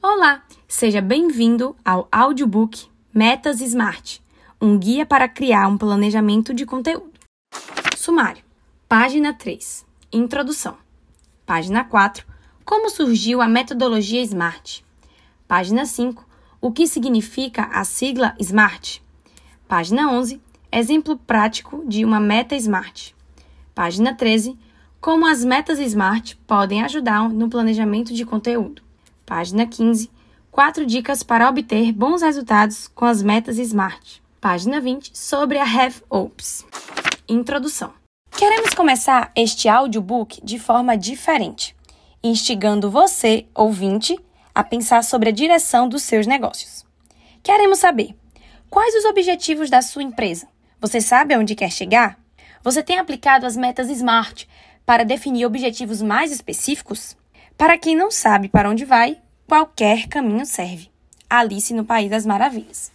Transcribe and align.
Olá, 0.00 0.44
seja 0.68 1.00
bem-vindo 1.00 1.74
ao 1.84 2.06
audiobook 2.12 2.86
Metas 3.12 3.60
Smart, 3.60 4.22
um 4.60 4.78
guia 4.78 5.04
para 5.04 5.28
criar 5.28 5.66
um 5.66 5.76
planejamento 5.76 6.54
de 6.54 6.64
conteúdo. 6.64 7.18
Sumário. 7.96 8.44
Página 8.88 9.34
3. 9.34 9.84
Introdução. 10.12 10.76
Página 11.44 11.82
4. 11.82 12.24
Como 12.64 12.88
surgiu 12.88 13.42
a 13.42 13.48
metodologia 13.48 14.24
SMART. 14.24 14.82
Página 15.48 15.84
5. 15.84 16.24
O 16.60 16.70
que 16.70 16.86
significa 16.86 17.64
a 17.64 17.82
sigla 17.82 18.36
SMART. 18.40 19.00
Página 19.66 20.12
11. 20.12 20.40
Exemplo 20.70 21.16
prático 21.16 21.82
de 21.84 22.04
uma 22.04 22.20
meta 22.20 22.54
SMART. 22.54 23.10
Página 23.74 24.14
13. 24.14 24.56
Como 25.00 25.26
as 25.26 25.44
metas 25.44 25.80
SMART 25.80 26.36
podem 26.46 26.84
ajudar 26.84 27.28
no 27.28 27.50
planejamento 27.50 28.14
de 28.14 28.24
conteúdo. 28.24 28.87
Página 29.28 29.66
15. 29.66 30.10
Quatro 30.50 30.86
dicas 30.86 31.22
para 31.22 31.50
obter 31.50 31.92
bons 31.92 32.22
resultados 32.22 32.88
com 32.88 33.04
as 33.04 33.22
metas 33.22 33.58
SMART. 33.58 34.22
Página 34.40 34.80
20. 34.80 35.10
Sobre 35.12 35.58
a 35.58 35.64
Have 35.64 35.96
Ops. 36.08 36.64
Introdução. 37.28 37.92
Queremos 38.30 38.72
começar 38.72 39.30
este 39.36 39.68
audiobook 39.68 40.40
de 40.42 40.58
forma 40.58 40.96
diferente, 40.96 41.76
instigando 42.24 42.90
você, 42.90 43.44
ouvinte, 43.54 44.18
a 44.54 44.64
pensar 44.64 45.04
sobre 45.04 45.28
a 45.28 45.32
direção 45.32 45.86
dos 45.86 46.04
seus 46.04 46.26
negócios. 46.26 46.86
Queremos 47.42 47.80
saber 47.80 48.16
quais 48.70 48.94
os 48.94 49.04
objetivos 49.04 49.68
da 49.68 49.82
sua 49.82 50.02
empresa. 50.02 50.48
Você 50.80 51.02
sabe 51.02 51.34
aonde 51.34 51.54
quer 51.54 51.70
chegar? 51.70 52.18
Você 52.64 52.82
tem 52.82 52.98
aplicado 52.98 53.44
as 53.44 53.58
metas 53.58 53.90
SMART 53.90 54.46
para 54.86 55.04
definir 55.04 55.44
objetivos 55.44 56.00
mais 56.00 56.32
específicos? 56.32 57.17
Para 57.58 57.76
quem 57.76 57.96
não 57.96 58.08
sabe 58.08 58.48
para 58.48 58.70
onde 58.70 58.84
vai, 58.84 59.18
qualquer 59.44 60.06
caminho 60.06 60.46
serve. 60.46 60.92
Alice 61.28 61.74
no 61.74 61.84
País 61.84 62.08
das 62.08 62.24
Maravilhas. 62.24 62.92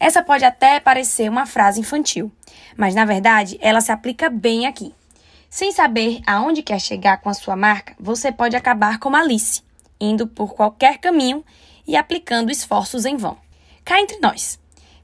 Essa 0.00 0.22
pode 0.22 0.46
até 0.46 0.80
parecer 0.80 1.28
uma 1.28 1.44
frase 1.44 1.80
infantil, 1.80 2.32
mas 2.74 2.94
na 2.94 3.04
verdade 3.04 3.58
ela 3.60 3.82
se 3.82 3.92
aplica 3.92 4.30
bem 4.30 4.66
aqui. 4.66 4.94
Sem 5.50 5.72
saber 5.72 6.22
aonde 6.26 6.62
quer 6.62 6.80
chegar 6.80 7.18
com 7.18 7.28
a 7.28 7.34
sua 7.34 7.54
marca, 7.54 7.94
você 8.00 8.32
pode 8.32 8.56
acabar 8.56 8.98
como 8.98 9.14
Alice, 9.14 9.60
indo 10.00 10.26
por 10.26 10.54
qualquer 10.54 10.96
caminho 10.96 11.44
e 11.86 11.94
aplicando 11.94 12.50
esforços 12.50 13.04
em 13.04 13.16
vão. 13.16 13.36
Cá 13.84 14.00
entre 14.00 14.18
nós. 14.20 14.58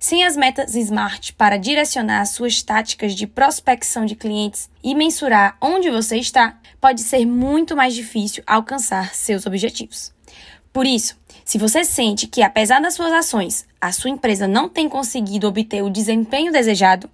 Sem 0.07 0.23
as 0.23 0.37
metas 0.37 0.75
SMART 0.75 1.33
para 1.33 1.57
direcionar 1.57 2.27
suas 2.27 2.63
táticas 2.63 3.15
de 3.15 3.27
prospecção 3.27 4.05
de 4.05 4.15
clientes 4.15 4.69
e 4.83 4.95
mensurar 4.95 5.57
onde 5.63 5.91
você 5.91 6.19
está, 6.19 6.59
pode 6.79 7.01
ser 7.01 7.25
muito 7.25 7.75
mais 7.75 7.95
difícil 7.95 8.45
alcançar 8.47 9.15
seus 9.15 9.47
objetivos. 9.47 10.13
Por 10.71 10.85
isso, 10.85 11.17
se 11.43 11.57
você 11.57 11.85
sente 11.85 12.27
que, 12.27 12.43
apesar 12.43 12.83
das 12.83 12.93
suas 12.93 13.13
ações, 13.13 13.67
a 13.81 13.93
sua 13.93 14.11
empresa 14.11 14.47
não 14.47 14.69
tem 14.69 14.91
conseguido 14.91 15.49
obter 15.49 15.83
o 15.83 15.89
desempenho 15.89 16.53
desejado, 16.53 17.09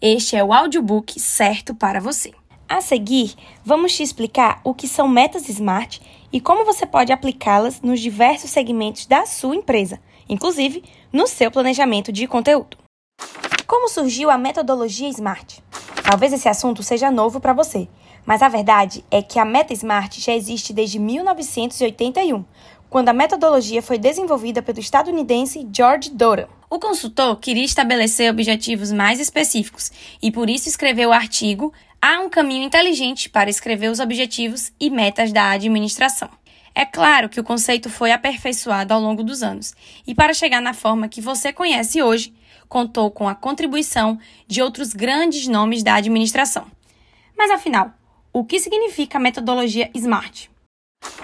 este 0.00 0.36
é 0.36 0.44
o 0.44 0.52
audiobook 0.52 1.18
certo 1.18 1.74
para 1.74 2.00
você. 2.00 2.30
A 2.68 2.80
seguir, 2.80 3.34
vamos 3.64 3.96
te 3.96 4.04
explicar 4.04 4.60
o 4.62 4.72
que 4.72 4.86
são 4.86 5.08
metas 5.08 5.48
SMART 5.48 5.98
e 6.32 6.40
como 6.40 6.64
você 6.64 6.86
pode 6.86 7.12
aplicá-las 7.12 7.80
nos 7.80 7.98
diversos 7.98 8.52
segmentos 8.52 9.06
da 9.06 9.26
sua 9.26 9.56
empresa, 9.56 9.98
inclusive 10.28 10.84
no 11.12 11.26
seu 11.26 11.50
planejamento 11.50 12.12
de 12.12 12.26
conteúdo. 12.26 12.76
Como 13.66 13.88
surgiu 13.88 14.30
a 14.30 14.38
metodologia 14.38 15.08
SMART? 15.08 15.58
Talvez 16.02 16.32
esse 16.32 16.48
assunto 16.48 16.82
seja 16.82 17.10
novo 17.10 17.40
para 17.40 17.52
você, 17.52 17.88
mas 18.24 18.42
a 18.42 18.48
verdade 18.48 19.04
é 19.10 19.22
que 19.22 19.38
a 19.38 19.44
Meta 19.44 19.72
Smart 19.72 20.20
já 20.20 20.34
existe 20.34 20.72
desde 20.72 20.98
1981, 20.98 22.44
quando 22.88 23.10
a 23.10 23.12
metodologia 23.12 23.82
foi 23.82 23.98
desenvolvida 23.98 24.62
pelo 24.62 24.80
estadunidense 24.80 25.68
George 25.72 26.10
Doran. 26.10 26.46
O 26.70 26.78
consultor 26.78 27.36
queria 27.36 27.64
estabelecer 27.64 28.30
objetivos 28.30 28.92
mais 28.92 29.20
específicos 29.20 29.90
e 30.22 30.30
por 30.30 30.48
isso 30.48 30.68
escreveu 30.68 31.10
o 31.10 31.12
artigo 31.12 31.72
Há 32.00 32.20
um 32.20 32.30
caminho 32.30 32.62
inteligente 32.62 33.28
para 33.28 33.50
escrever 33.50 33.90
os 33.90 33.98
objetivos 33.98 34.70
e 34.78 34.88
metas 34.88 35.32
da 35.32 35.50
administração. 35.50 36.30
É 36.78 36.86
claro 36.86 37.28
que 37.28 37.40
o 37.40 37.42
conceito 37.42 37.90
foi 37.90 38.12
aperfeiçoado 38.12 38.94
ao 38.94 39.00
longo 39.00 39.24
dos 39.24 39.42
anos 39.42 39.74
e, 40.06 40.14
para 40.14 40.32
chegar 40.32 40.62
na 40.62 40.72
forma 40.72 41.08
que 41.08 41.20
você 41.20 41.52
conhece 41.52 42.00
hoje, 42.00 42.32
contou 42.68 43.10
com 43.10 43.28
a 43.28 43.34
contribuição 43.34 44.16
de 44.46 44.62
outros 44.62 44.92
grandes 44.92 45.48
nomes 45.48 45.82
da 45.82 45.96
administração. 45.96 46.70
Mas 47.36 47.50
afinal, 47.50 47.92
o 48.32 48.44
que 48.44 48.60
significa 48.60 49.18
a 49.18 49.20
metodologia 49.20 49.90
SMART? 49.92 50.48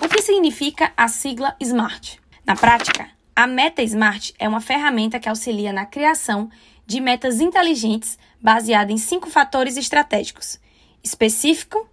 O 0.03 0.09
que 0.09 0.22
significa 0.22 0.92
a 0.97 1.06
sigla 1.06 1.54
SMART? 1.62 2.19
Na 2.44 2.56
prática, 2.56 3.09
a 3.36 3.47
Meta 3.47 3.81
Smart 3.84 4.34
é 4.41 4.48
uma 4.48 4.60
ferramenta 4.60 5.21
que 5.21 5.28
auxilia 5.28 5.72
na 5.72 5.86
criação 5.86 6.50
de 6.84 7.00
metas 7.00 7.41
inteligentes 7.41 8.19
baseada 8.42 8.91
em 8.91 8.98
cinco 8.98 9.31
fatores 9.31 9.76
estratégicos: 9.76 10.59
específico, 11.00 11.88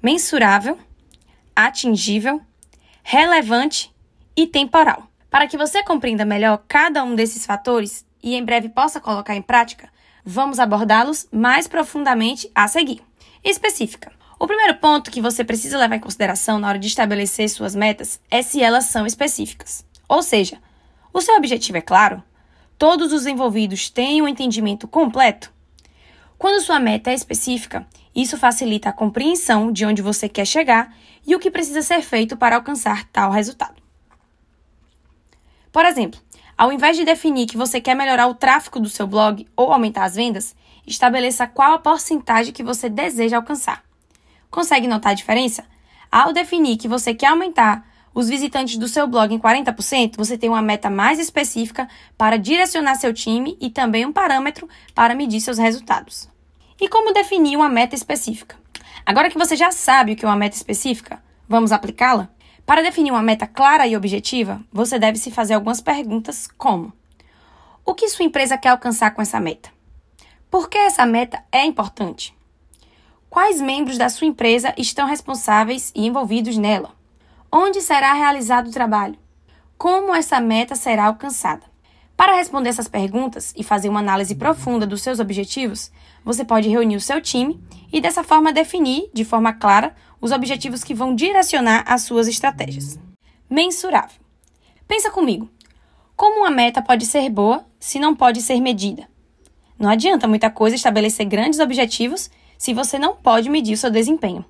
mensurável, 0.00 0.78
atingível, 1.56 2.40
relevante 3.10 3.90
e 4.36 4.46
temporal. 4.46 5.08
Para 5.30 5.46
que 5.46 5.56
você 5.56 5.82
compreenda 5.82 6.26
melhor 6.26 6.62
cada 6.68 7.02
um 7.02 7.14
desses 7.14 7.46
fatores 7.46 8.04
e 8.22 8.34
em 8.34 8.44
breve 8.44 8.68
possa 8.68 9.00
colocar 9.00 9.34
em 9.34 9.40
prática, 9.40 9.88
vamos 10.22 10.58
abordá-los 10.58 11.26
mais 11.32 11.66
profundamente 11.66 12.50
a 12.54 12.68
seguir. 12.68 13.00
Específica. 13.42 14.12
O 14.38 14.46
primeiro 14.46 14.74
ponto 14.74 15.10
que 15.10 15.22
você 15.22 15.42
precisa 15.42 15.78
levar 15.78 15.96
em 15.96 16.00
consideração 16.00 16.58
na 16.58 16.68
hora 16.68 16.78
de 16.78 16.86
estabelecer 16.86 17.48
suas 17.48 17.74
metas 17.74 18.20
é 18.30 18.42
se 18.42 18.62
elas 18.62 18.84
são 18.84 19.06
específicas. 19.06 19.86
Ou 20.06 20.22
seja, 20.22 20.58
o 21.10 21.22
seu 21.22 21.34
objetivo 21.34 21.78
é 21.78 21.80
claro? 21.80 22.22
Todos 22.76 23.10
os 23.10 23.24
envolvidos 23.24 23.88
têm 23.88 24.20
um 24.20 24.28
entendimento 24.28 24.86
completo? 24.86 25.50
Quando 26.38 26.62
sua 26.62 26.78
meta 26.78 27.10
é 27.10 27.14
específica, 27.14 27.84
isso 28.14 28.38
facilita 28.38 28.90
a 28.90 28.92
compreensão 28.92 29.72
de 29.72 29.84
onde 29.84 30.00
você 30.00 30.28
quer 30.28 30.46
chegar 30.46 30.94
e 31.26 31.34
o 31.34 31.38
que 31.40 31.50
precisa 31.50 31.82
ser 31.82 32.00
feito 32.00 32.36
para 32.36 32.54
alcançar 32.54 33.04
tal 33.12 33.32
resultado. 33.32 33.82
Por 35.72 35.84
exemplo, 35.84 36.20
ao 36.56 36.72
invés 36.72 36.96
de 36.96 37.04
definir 37.04 37.46
que 37.46 37.56
você 37.56 37.80
quer 37.80 37.96
melhorar 37.96 38.28
o 38.28 38.34
tráfego 38.34 38.78
do 38.78 38.88
seu 38.88 39.06
blog 39.06 39.46
ou 39.56 39.72
aumentar 39.72 40.04
as 40.04 40.14
vendas, 40.14 40.54
estabeleça 40.86 41.46
qual 41.46 41.74
a 41.74 41.78
porcentagem 41.78 42.52
que 42.52 42.62
você 42.62 42.88
deseja 42.88 43.36
alcançar. 43.36 43.82
Consegue 44.48 44.86
notar 44.86 45.12
a 45.12 45.16
diferença? 45.16 45.64
Ao 46.10 46.32
definir 46.32 46.76
que 46.76 46.88
você 46.88 47.14
quer 47.14 47.28
aumentar 47.28 47.84
os 48.14 48.28
visitantes 48.28 48.76
do 48.76 48.88
seu 48.88 49.06
blog 49.06 49.34
em 49.34 49.38
40%, 49.38 50.16
você 50.16 50.36
tem 50.36 50.48
uma 50.48 50.62
meta 50.62 50.90
mais 50.90 51.18
específica 51.18 51.88
para 52.16 52.38
direcionar 52.38 52.96
seu 52.96 53.12
time 53.12 53.56
e 53.60 53.70
também 53.70 54.04
um 54.06 54.12
parâmetro 54.12 54.68
para 54.94 55.14
medir 55.14 55.40
seus 55.40 55.58
resultados. 55.58 56.28
E 56.80 56.88
como 56.88 57.12
definir 57.12 57.56
uma 57.56 57.68
meta 57.68 57.94
específica? 57.94 58.56
Agora 59.04 59.30
que 59.30 59.38
você 59.38 59.56
já 59.56 59.70
sabe 59.70 60.12
o 60.12 60.16
que 60.16 60.24
é 60.24 60.28
uma 60.28 60.36
meta 60.36 60.56
específica, 60.56 61.22
vamos 61.48 61.72
aplicá-la? 61.72 62.28
Para 62.66 62.82
definir 62.82 63.10
uma 63.10 63.22
meta 63.22 63.46
clara 63.46 63.86
e 63.86 63.96
objetiva, 63.96 64.60
você 64.70 64.98
deve 64.98 65.18
se 65.18 65.30
fazer 65.30 65.54
algumas 65.54 65.80
perguntas 65.80 66.46
como: 66.58 66.92
O 67.84 67.94
que 67.94 68.08
sua 68.08 68.26
empresa 68.26 68.58
quer 68.58 68.68
alcançar 68.68 69.12
com 69.12 69.22
essa 69.22 69.40
meta? 69.40 69.70
Por 70.50 70.68
que 70.68 70.76
essa 70.76 71.06
meta 71.06 71.42
é 71.50 71.64
importante? 71.64 72.34
Quais 73.30 73.60
membros 73.60 73.98
da 73.98 74.08
sua 74.08 74.26
empresa 74.26 74.74
estão 74.76 75.06
responsáveis 75.06 75.92
e 75.94 76.06
envolvidos 76.06 76.56
nela? 76.56 76.97
Onde 77.50 77.80
será 77.80 78.12
realizado 78.12 78.68
o 78.68 78.72
trabalho? 78.72 79.16
Como 79.78 80.14
essa 80.14 80.38
meta 80.38 80.74
será 80.74 81.06
alcançada? 81.06 81.62
Para 82.14 82.36
responder 82.36 82.68
essas 82.68 82.88
perguntas 82.88 83.54
e 83.56 83.64
fazer 83.64 83.88
uma 83.88 84.00
análise 84.00 84.34
profunda 84.34 84.86
dos 84.86 85.00
seus 85.00 85.18
objetivos, 85.18 85.90
você 86.22 86.44
pode 86.44 86.68
reunir 86.68 86.96
o 86.96 87.00
seu 87.00 87.22
time 87.22 87.58
e 87.90 88.02
dessa 88.02 88.22
forma 88.22 88.52
definir, 88.52 89.08
de 89.14 89.24
forma 89.24 89.52
clara, 89.54 89.94
os 90.20 90.30
objetivos 90.30 90.84
que 90.84 90.92
vão 90.92 91.14
direcionar 91.14 91.84
as 91.86 92.02
suas 92.02 92.28
estratégias. 92.28 92.98
Mensurável. 93.48 94.20
Pensa 94.86 95.10
comigo. 95.10 95.48
Como 96.14 96.40
uma 96.40 96.50
meta 96.50 96.82
pode 96.82 97.06
ser 97.06 97.30
boa 97.30 97.64
se 97.80 97.98
não 97.98 98.14
pode 98.14 98.42
ser 98.42 98.60
medida? 98.60 99.08
Não 99.78 99.88
adianta 99.88 100.28
muita 100.28 100.50
coisa 100.50 100.76
estabelecer 100.76 101.24
grandes 101.24 101.60
objetivos 101.60 102.30
se 102.58 102.74
você 102.74 102.98
não 102.98 103.16
pode 103.16 103.48
medir 103.48 103.72
o 103.72 103.78
seu 103.78 103.90
desempenho. 103.90 104.44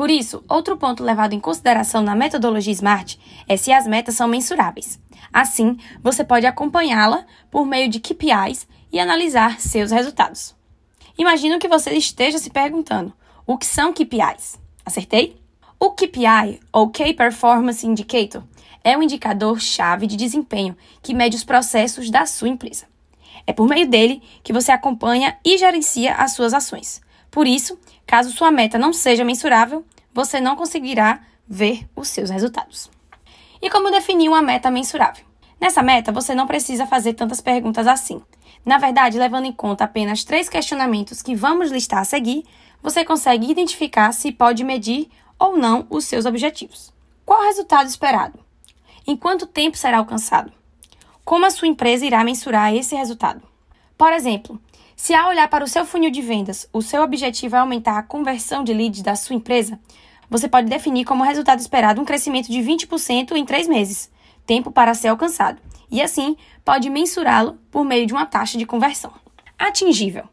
Por 0.00 0.10
isso, 0.10 0.42
outro 0.48 0.78
ponto 0.78 1.04
levado 1.04 1.34
em 1.34 1.38
consideração 1.38 2.00
na 2.00 2.16
metodologia 2.16 2.72
SMART 2.72 3.18
é 3.46 3.54
se 3.54 3.70
as 3.70 3.86
metas 3.86 4.14
são 4.14 4.26
mensuráveis. 4.26 4.98
Assim, 5.30 5.76
você 6.02 6.24
pode 6.24 6.46
acompanhá-la 6.46 7.26
por 7.50 7.66
meio 7.66 7.86
de 7.86 8.00
KPIs 8.00 8.66
e 8.90 8.98
analisar 8.98 9.60
seus 9.60 9.90
resultados. 9.90 10.56
Imagino 11.18 11.58
que 11.58 11.68
você 11.68 11.90
esteja 11.90 12.38
se 12.38 12.48
perguntando: 12.48 13.12
o 13.46 13.58
que 13.58 13.66
são 13.66 13.92
KPIs? 13.92 14.58
Acertei? 14.86 15.36
O 15.78 15.90
KPI, 15.90 16.60
ou 16.72 16.88
Key 16.88 17.12
Performance 17.12 17.86
Indicator, 17.86 18.42
é 18.82 18.96
um 18.96 19.02
indicador-chave 19.02 20.06
de 20.06 20.16
desempenho 20.16 20.74
que 21.02 21.12
mede 21.12 21.36
os 21.36 21.44
processos 21.44 22.08
da 22.08 22.24
sua 22.24 22.48
empresa. 22.48 22.86
É 23.46 23.52
por 23.52 23.68
meio 23.68 23.86
dele 23.86 24.22
que 24.42 24.50
você 24.50 24.72
acompanha 24.72 25.36
e 25.44 25.58
gerencia 25.58 26.14
as 26.14 26.32
suas 26.32 26.54
ações. 26.54 27.02
Por 27.30 27.46
isso, 27.46 27.78
caso 28.10 28.32
sua 28.32 28.50
meta 28.50 28.76
não 28.76 28.92
seja 28.92 29.24
mensurável, 29.24 29.84
você 30.12 30.40
não 30.40 30.56
conseguirá 30.56 31.20
ver 31.46 31.88
os 31.94 32.08
seus 32.08 32.28
resultados. 32.28 32.90
E 33.62 33.70
como 33.70 33.88
definir 33.88 34.28
uma 34.28 34.42
meta 34.42 34.68
mensurável? 34.68 35.24
Nessa 35.60 35.80
meta, 35.80 36.10
você 36.10 36.34
não 36.34 36.44
precisa 36.44 36.88
fazer 36.88 37.12
tantas 37.12 37.40
perguntas 37.40 37.86
assim. 37.86 38.20
Na 38.66 38.78
verdade, 38.78 39.16
levando 39.16 39.44
em 39.44 39.52
conta 39.52 39.84
apenas 39.84 40.24
três 40.24 40.48
questionamentos 40.48 41.22
que 41.22 41.36
vamos 41.36 41.70
listar 41.70 42.00
a 42.00 42.04
seguir, 42.04 42.42
você 42.82 43.04
consegue 43.04 43.48
identificar 43.48 44.10
se 44.10 44.32
pode 44.32 44.64
medir 44.64 45.08
ou 45.38 45.56
não 45.56 45.86
os 45.88 46.04
seus 46.04 46.26
objetivos. 46.26 46.92
Qual 47.24 47.40
o 47.40 47.44
resultado 47.44 47.88
esperado? 47.88 48.40
Em 49.06 49.16
quanto 49.16 49.46
tempo 49.46 49.76
será 49.76 49.98
alcançado? 49.98 50.52
Como 51.24 51.46
a 51.46 51.50
sua 51.50 51.68
empresa 51.68 52.04
irá 52.04 52.24
mensurar 52.24 52.74
esse 52.74 52.96
resultado? 52.96 53.40
Por 53.96 54.12
exemplo, 54.12 54.60
se 55.00 55.14
ao 55.14 55.30
olhar 55.30 55.48
para 55.48 55.64
o 55.64 55.66
seu 55.66 55.86
funil 55.86 56.10
de 56.10 56.20
vendas, 56.20 56.68
o 56.74 56.82
seu 56.82 57.02
objetivo 57.02 57.56
é 57.56 57.58
aumentar 57.58 57.96
a 57.96 58.02
conversão 58.02 58.62
de 58.62 58.74
leads 58.74 59.00
da 59.00 59.16
sua 59.16 59.34
empresa, 59.34 59.80
você 60.28 60.46
pode 60.46 60.68
definir 60.68 61.06
como 61.06 61.24
resultado 61.24 61.58
esperado 61.58 62.02
um 62.02 62.04
crescimento 62.04 62.52
de 62.52 62.58
20% 62.58 63.32
em 63.32 63.46
três 63.46 63.66
meses, 63.66 64.10
tempo 64.44 64.70
para 64.70 64.92
ser 64.92 65.08
alcançado, 65.08 65.58
e 65.90 66.02
assim 66.02 66.36
pode 66.62 66.90
mensurá-lo 66.90 67.58
por 67.70 67.82
meio 67.82 68.04
de 68.06 68.12
uma 68.12 68.26
taxa 68.26 68.58
de 68.58 68.66
conversão. 68.66 69.10
Atingível. 69.58 70.24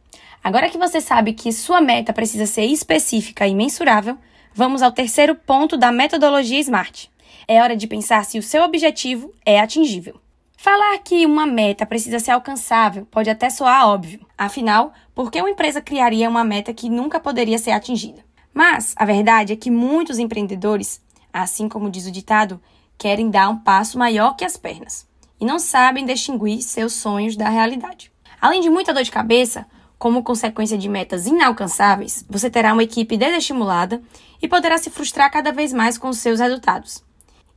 Agora 0.43 0.69
que 0.69 0.77
você 0.77 0.99
sabe 0.99 1.31
que 1.31 1.49
sua 1.53 1.79
meta 1.79 2.11
precisa 2.11 2.45
ser 2.45 2.65
específica 2.65 3.47
e 3.47 3.55
mensurável, 3.55 4.17
vamos 4.53 4.81
ao 4.81 4.91
terceiro 4.91 5.33
ponto 5.33 5.77
da 5.77 5.93
metodologia 5.93 6.59
SMART. 6.59 7.07
É 7.47 7.63
hora 7.63 7.77
de 7.77 7.87
pensar 7.87 8.25
se 8.25 8.37
o 8.37 8.43
seu 8.43 8.63
objetivo 8.63 9.33
é 9.45 9.61
atingível. 9.61 10.19
Falar 10.59 10.97
que 10.97 11.23
uma 11.23 11.45
meta 11.45 11.85
precisa 11.85 12.17
ser 12.17 12.31
alcançável 12.31 13.05
pode 13.11 13.29
até 13.29 13.47
soar 13.47 13.87
óbvio. 13.87 14.25
Afinal, 14.35 14.91
por 15.13 15.31
que 15.31 15.39
uma 15.39 15.51
empresa 15.51 15.79
criaria 15.79 16.27
uma 16.27 16.43
meta 16.43 16.73
que 16.73 16.89
nunca 16.89 17.19
poderia 17.19 17.59
ser 17.59 17.71
atingida? 17.71 18.25
Mas 18.51 18.95
a 18.97 19.05
verdade 19.05 19.53
é 19.53 19.55
que 19.55 19.69
muitos 19.69 20.17
empreendedores, 20.17 20.99
assim 21.31 21.69
como 21.69 21.91
diz 21.91 22.07
o 22.07 22.11
ditado, 22.11 22.59
querem 22.97 23.29
dar 23.29 23.49
um 23.49 23.59
passo 23.59 23.99
maior 23.99 24.35
que 24.35 24.43
as 24.43 24.57
pernas 24.57 25.07
e 25.39 25.45
não 25.45 25.59
sabem 25.59 26.07
distinguir 26.07 26.63
seus 26.63 26.93
sonhos 26.93 27.35
da 27.35 27.49
realidade. 27.49 28.11
Além 28.41 28.59
de 28.59 28.69
muita 28.69 28.91
dor 28.91 29.03
de 29.03 29.11
cabeça, 29.11 29.67
como 29.99 30.23
consequência 30.23 30.75
de 30.77 30.89
metas 30.89 31.27
inalcançáveis, 31.27 32.25
você 32.27 32.49
terá 32.49 32.73
uma 32.73 32.83
equipe 32.83 33.15
desestimulada 33.15 34.01
e 34.41 34.47
poderá 34.47 34.79
se 34.79 34.89
frustrar 34.89 35.31
cada 35.31 35.51
vez 35.51 35.71
mais 35.71 35.99
com 35.99 36.09
os 36.09 36.17
seus 36.17 36.39
resultados. 36.39 37.05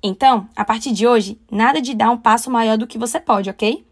Então, 0.02 0.48
a 0.56 0.64
partir 0.64 0.92
de 0.92 1.06
hoje, 1.06 1.38
nada 1.50 1.80
de 1.80 1.94
dar 1.94 2.10
um 2.10 2.16
passo 2.16 2.50
maior 2.50 2.78
do 2.78 2.86
que 2.86 2.98
você 2.98 3.20
pode, 3.20 3.50
ok? 3.50 3.84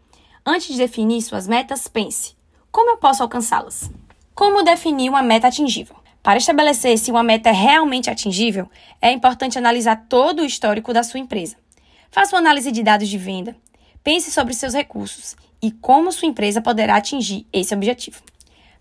Antes 0.45 0.67
de 0.67 0.77
definir 0.77 1.21
suas 1.21 1.47
metas, 1.47 1.87
pense: 1.87 2.35
como 2.71 2.91
eu 2.91 2.97
posso 2.97 3.21
alcançá-las? 3.21 3.91
Como 4.33 4.63
definir 4.63 5.09
uma 5.09 5.21
meta 5.21 5.47
atingível? 5.47 5.95
Para 6.23 6.37
estabelecer 6.37 6.97
se 6.97 7.11
uma 7.11 7.23
meta 7.23 7.49
é 7.49 7.53
realmente 7.53 8.09
atingível, 8.09 8.69
é 9.01 9.11
importante 9.11 9.57
analisar 9.57 10.05
todo 10.09 10.41
o 10.41 10.45
histórico 10.45 10.93
da 10.93 11.03
sua 11.03 11.19
empresa. 11.19 11.55
Faça 12.11 12.35
uma 12.35 12.41
análise 12.41 12.71
de 12.71 12.83
dados 12.83 13.07
de 13.07 13.17
venda, 13.17 13.55
pense 14.03 14.31
sobre 14.31 14.53
seus 14.53 14.73
recursos 14.73 15.35
e 15.61 15.71
como 15.71 16.11
sua 16.11 16.27
empresa 16.27 16.61
poderá 16.61 16.95
atingir 16.95 17.45
esse 17.53 17.73
objetivo. 17.73 18.21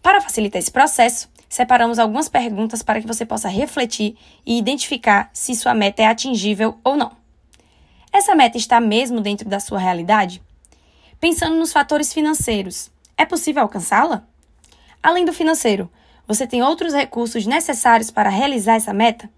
Para 0.03 0.21
facilitar 0.21 0.59
esse 0.59 0.71
processo, 0.71 1.29
separamos 1.49 1.99
algumas 1.99 2.29
perguntas 2.29 2.83
para 2.83 3.01
que 3.01 3.07
você 3.07 3.25
possa 3.25 3.49
refletir 3.49 4.17
e 4.45 4.59
identificar 4.59 5.31
se 5.33 5.55
sua 5.55 5.75
meta 5.75 6.03
é 6.03 6.07
atingível 6.07 6.79
ou 6.85 6.97
não. 6.97 7.13
Essa 8.13 8.35
meta 8.35 8.57
está 8.57 8.81
mesmo 8.81 9.21
dentro 9.21 9.49
da 9.49 9.61
sua 9.61 9.79
realidade? 9.79 10.43
Pensando 11.21 11.57
nos 11.57 11.73
fatores 11.73 12.13
financeiros, 12.13 12.91
é 13.17 13.25
possível 13.25 13.63
alcançá-la? 13.63 14.25
Além 15.03 15.25
do 15.25 15.33
financeiro, 15.33 15.91
você 16.27 16.47
tem 16.47 16.63
outros 16.63 16.93
recursos 16.93 17.47
necessários 17.47 18.11
para 18.11 18.29
realizar 18.31 18.75
essa 18.75 18.93
meta? 18.93 19.31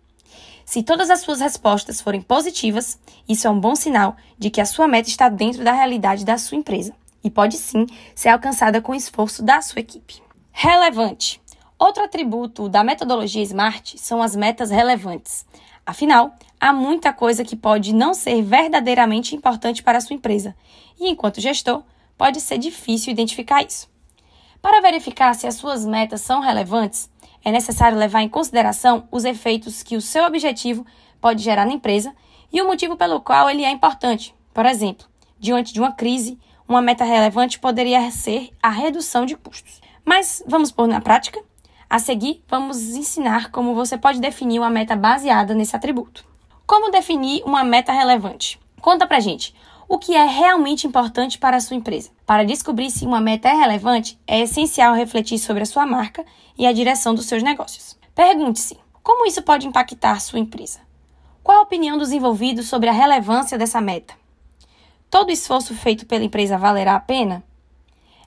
Se 0.65 0.83
todas 0.83 1.11
as 1.11 1.21
suas 1.21 1.41
respostas 1.41 2.01
forem 2.01 2.21
positivas, 2.21 2.99
isso 3.29 3.47
é 3.47 3.51
um 3.51 3.59
bom 3.59 3.75
sinal 3.75 4.17
de 4.39 4.51
que 4.51 4.61
a 4.61 4.67
sua 4.67 4.87
meta 4.87 5.09
está 5.09 5.29
dentro 5.29 5.65
da 5.65 5.73
realidade 5.73 6.25
da 6.25 6.39
sua 6.39 6.57
empresa 6.57 6.95
e 7.25 7.31
pode 7.31 7.57
sim 7.57 7.87
ser 8.15 8.29
alcançada 8.29 8.81
com 8.81 8.93
o 8.93 8.95
esforço 8.95 9.43
da 9.43 9.61
sua 9.61 9.81
equipe. 9.81 10.23
Relevante. 10.53 11.40
Outro 11.81 12.05
atributo 12.05 12.69
da 12.69 12.85
metodologia 12.85 13.43
SMART 13.43 13.95
são 13.97 14.21
as 14.21 14.37
metas 14.37 14.71
relevantes. 14.71 15.47
Afinal, 15.87 16.35
há 16.61 16.75
muita 16.75 17.11
coisa 17.11 17.43
que 17.43 17.57
pode 17.57 17.95
não 17.95 18.13
ser 18.13 18.43
verdadeiramente 18.43 19.35
importante 19.35 19.83
para 19.83 19.97
a 19.97 20.01
sua 20.03 20.15
empresa, 20.15 20.55
e 21.01 21.09
enquanto 21.09 21.41
gestor, 21.41 21.83
pode 22.19 22.39
ser 22.43 22.59
difícil 22.59 23.11
identificar 23.11 23.63
isso. 23.63 23.89
Para 24.61 24.83
verificar 24.83 25.35
se 25.35 25.47
as 25.47 25.55
suas 25.55 25.87
metas 25.87 26.21
são 26.21 26.41
relevantes, 26.41 27.09
é 27.43 27.51
necessário 27.51 27.97
levar 27.97 28.21
em 28.21 28.29
consideração 28.29 29.09
os 29.11 29.25
efeitos 29.25 29.83
que 29.83 29.97
o 29.97 30.03
seu 30.03 30.25
objetivo 30.27 30.85
pode 31.19 31.43
gerar 31.43 31.65
na 31.65 31.73
empresa 31.73 32.15
e 32.53 32.61
o 32.61 32.67
motivo 32.67 32.95
pelo 32.95 33.23
qual 33.23 33.49
ele 33.49 33.65
é 33.65 33.71
importante. 33.71 34.35
Por 34.53 34.67
exemplo, 34.67 35.07
diante 35.39 35.73
de 35.73 35.81
uma 35.81 35.93
crise, 35.93 36.39
uma 36.69 36.83
meta 36.83 37.05
relevante 37.05 37.59
poderia 37.59 38.11
ser 38.11 38.51
a 38.63 38.69
redução 38.69 39.25
de 39.25 39.35
custos. 39.35 39.81
Mas 40.05 40.43
vamos 40.47 40.71
pôr 40.71 40.87
na 40.87 41.01
prática? 41.01 41.43
A 41.91 41.99
seguir, 41.99 42.45
vamos 42.47 42.79
ensinar 42.95 43.51
como 43.51 43.75
você 43.75 43.99
pode 43.99 44.21
definir 44.21 44.61
uma 44.61 44.71
meta 44.71 44.95
baseada 44.95 45.57
nesse 45.57 45.75
atributo. 45.75 46.25
Como 46.65 46.93
definir 46.93 47.43
uma 47.45 47.65
meta 47.65 47.93
relevante? 47.93 48.61
Conta 48.81 49.09
pra 49.09 49.19
gente 49.19 49.53
o 49.89 49.99
que 49.99 50.15
é 50.15 50.25
realmente 50.25 50.87
importante 50.87 51.37
para 51.37 51.57
a 51.57 51.61
sua 51.61 51.77
empresa. 51.77 52.13
Para 52.25 52.45
descobrir 52.45 52.93
se 52.93 53.05
uma 53.05 53.21
meta 53.21 53.49
é 53.49 53.55
relevante, 53.55 54.17
é 54.25 54.39
essencial 54.39 54.95
refletir 54.95 55.37
sobre 55.41 55.65
a 55.65 55.67
sua 55.67 55.85
marca 55.85 56.25
e 56.57 56.65
a 56.65 56.73
direção 56.73 57.13
dos 57.13 57.27
seus 57.27 57.43
negócios. 57.43 57.99
Pergunte-se: 58.15 58.79
como 59.03 59.27
isso 59.27 59.43
pode 59.43 59.67
impactar 59.67 60.21
sua 60.21 60.39
empresa? 60.39 60.79
Qual 61.43 61.59
a 61.59 61.63
opinião 61.63 61.99
dos 61.99 62.13
envolvidos 62.13 62.69
sobre 62.69 62.89
a 62.89 62.93
relevância 62.93 63.59
dessa 63.59 63.81
meta? 63.81 64.15
Todo 65.11 65.33
esforço 65.33 65.75
feito 65.75 66.07
pela 66.07 66.23
empresa 66.23 66.57
valerá 66.57 66.95
a 66.95 67.01
pena? 67.01 67.43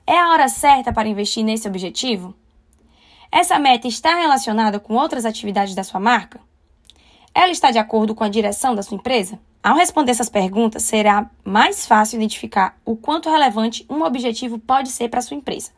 É 0.06 0.18
a 0.18 0.32
hora 0.32 0.48
certa 0.50 0.92
para 0.92 1.08
investir 1.08 1.42
nesse 1.42 1.66
objetivo? 1.66 2.34
Essa 3.34 3.58
meta 3.58 3.88
está 3.88 4.14
relacionada 4.14 4.78
com 4.78 4.94
outras 4.94 5.24
atividades 5.24 5.74
da 5.74 5.82
sua 5.82 5.98
marca? 5.98 6.38
Ela 7.34 7.50
está 7.50 7.72
de 7.72 7.80
acordo 7.80 8.14
com 8.14 8.22
a 8.22 8.28
direção 8.28 8.76
da 8.76 8.82
sua 8.84 8.96
empresa? 8.96 9.40
Ao 9.60 9.74
responder 9.74 10.12
essas 10.12 10.28
perguntas, 10.28 10.84
será 10.84 11.28
mais 11.42 11.84
fácil 11.84 12.14
identificar 12.14 12.78
o 12.84 12.94
quanto 12.94 13.28
relevante 13.28 13.84
um 13.90 14.04
objetivo 14.04 14.56
pode 14.56 14.88
ser 14.88 15.08
para 15.08 15.18
a 15.18 15.22
sua 15.22 15.36
empresa. 15.36 15.72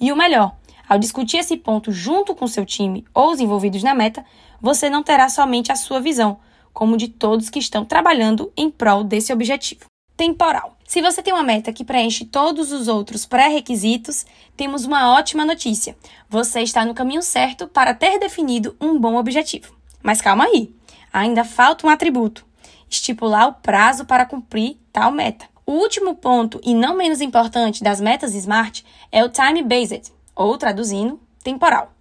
E 0.00 0.10
o 0.10 0.16
melhor, 0.16 0.56
ao 0.88 0.98
discutir 0.98 1.36
esse 1.36 1.56
ponto 1.56 1.92
junto 1.92 2.34
com 2.34 2.48
seu 2.48 2.66
time 2.66 3.04
ou 3.14 3.30
os 3.30 3.38
envolvidos 3.38 3.84
na 3.84 3.94
meta, 3.94 4.26
você 4.60 4.90
não 4.90 5.04
terá 5.04 5.28
somente 5.28 5.70
a 5.70 5.76
sua 5.76 6.00
visão, 6.00 6.40
como 6.72 6.96
de 6.96 7.06
todos 7.06 7.48
que 7.48 7.60
estão 7.60 7.84
trabalhando 7.84 8.52
em 8.56 8.68
prol 8.68 9.04
desse 9.04 9.32
objetivo. 9.32 9.84
Temporal. 10.16 10.78
Se 10.86 11.02
você 11.02 11.22
tem 11.22 11.34
uma 11.34 11.42
meta 11.42 11.72
que 11.74 11.84
preenche 11.84 12.24
todos 12.24 12.72
os 12.72 12.88
outros 12.88 13.26
pré-requisitos, 13.26 14.24
temos 14.56 14.86
uma 14.86 15.12
ótima 15.12 15.44
notícia. 15.44 15.94
Você 16.28 16.62
está 16.62 16.86
no 16.86 16.94
caminho 16.94 17.20
certo 17.20 17.68
para 17.68 17.92
ter 17.92 18.18
definido 18.18 18.74
um 18.80 18.98
bom 18.98 19.16
objetivo. 19.16 19.76
Mas 20.02 20.22
calma 20.22 20.44
aí, 20.44 20.74
ainda 21.12 21.44
falta 21.44 21.86
um 21.86 21.90
atributo: 21.90 22.46
estipular 22.88 23.46
o 23.48 23.54
prazo 23.54 24.06
para 24.06 24.24
cumprir 24.24 24.78
tal 24.90 25.12
meta. 25.12 25.46
O 25.66 25.72
último 25.72 26.14
ponto, 26.14 26.60
e 26.64 26.72
não 26.72 26.96
menos 26.96 27.20
importante, 27.20 27.82
das 27.82 28.00
metas 28.00 28.32
SMART 28.34 28.84
é 29.12 29.22
o 29.22 29.28
time-based, 29.28 30.12
ou 30.34 30.56
traduzindo, 30.56 31.20
temporal. 31.42 31.92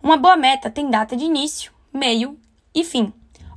Uma 0.00 0.16
boa 0.16 0.36
meta 0.36 0.70
tem 0.70 0.88
data 0.88 1.16
de 1.16 1.24
início, 1.24 1.72
meio 1.92 2.38
e 2.72 2.84
fim. 2.84 3.12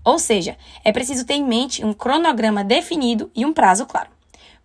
Ou 0.10 0.18
seja, 0.18 0.58
é 0.84 0.92
preciso 0.92 1.24
ter 1.24 1.36
em 1.36 1.46
mente 1.46 1.86
um 1.86 1.94
cronograma 1.94 2.64
definido 2.64 3.30
e 3.36 3.46
um 3.46 3.54
prazo 3.54 3.86
claro. 3.86 4.10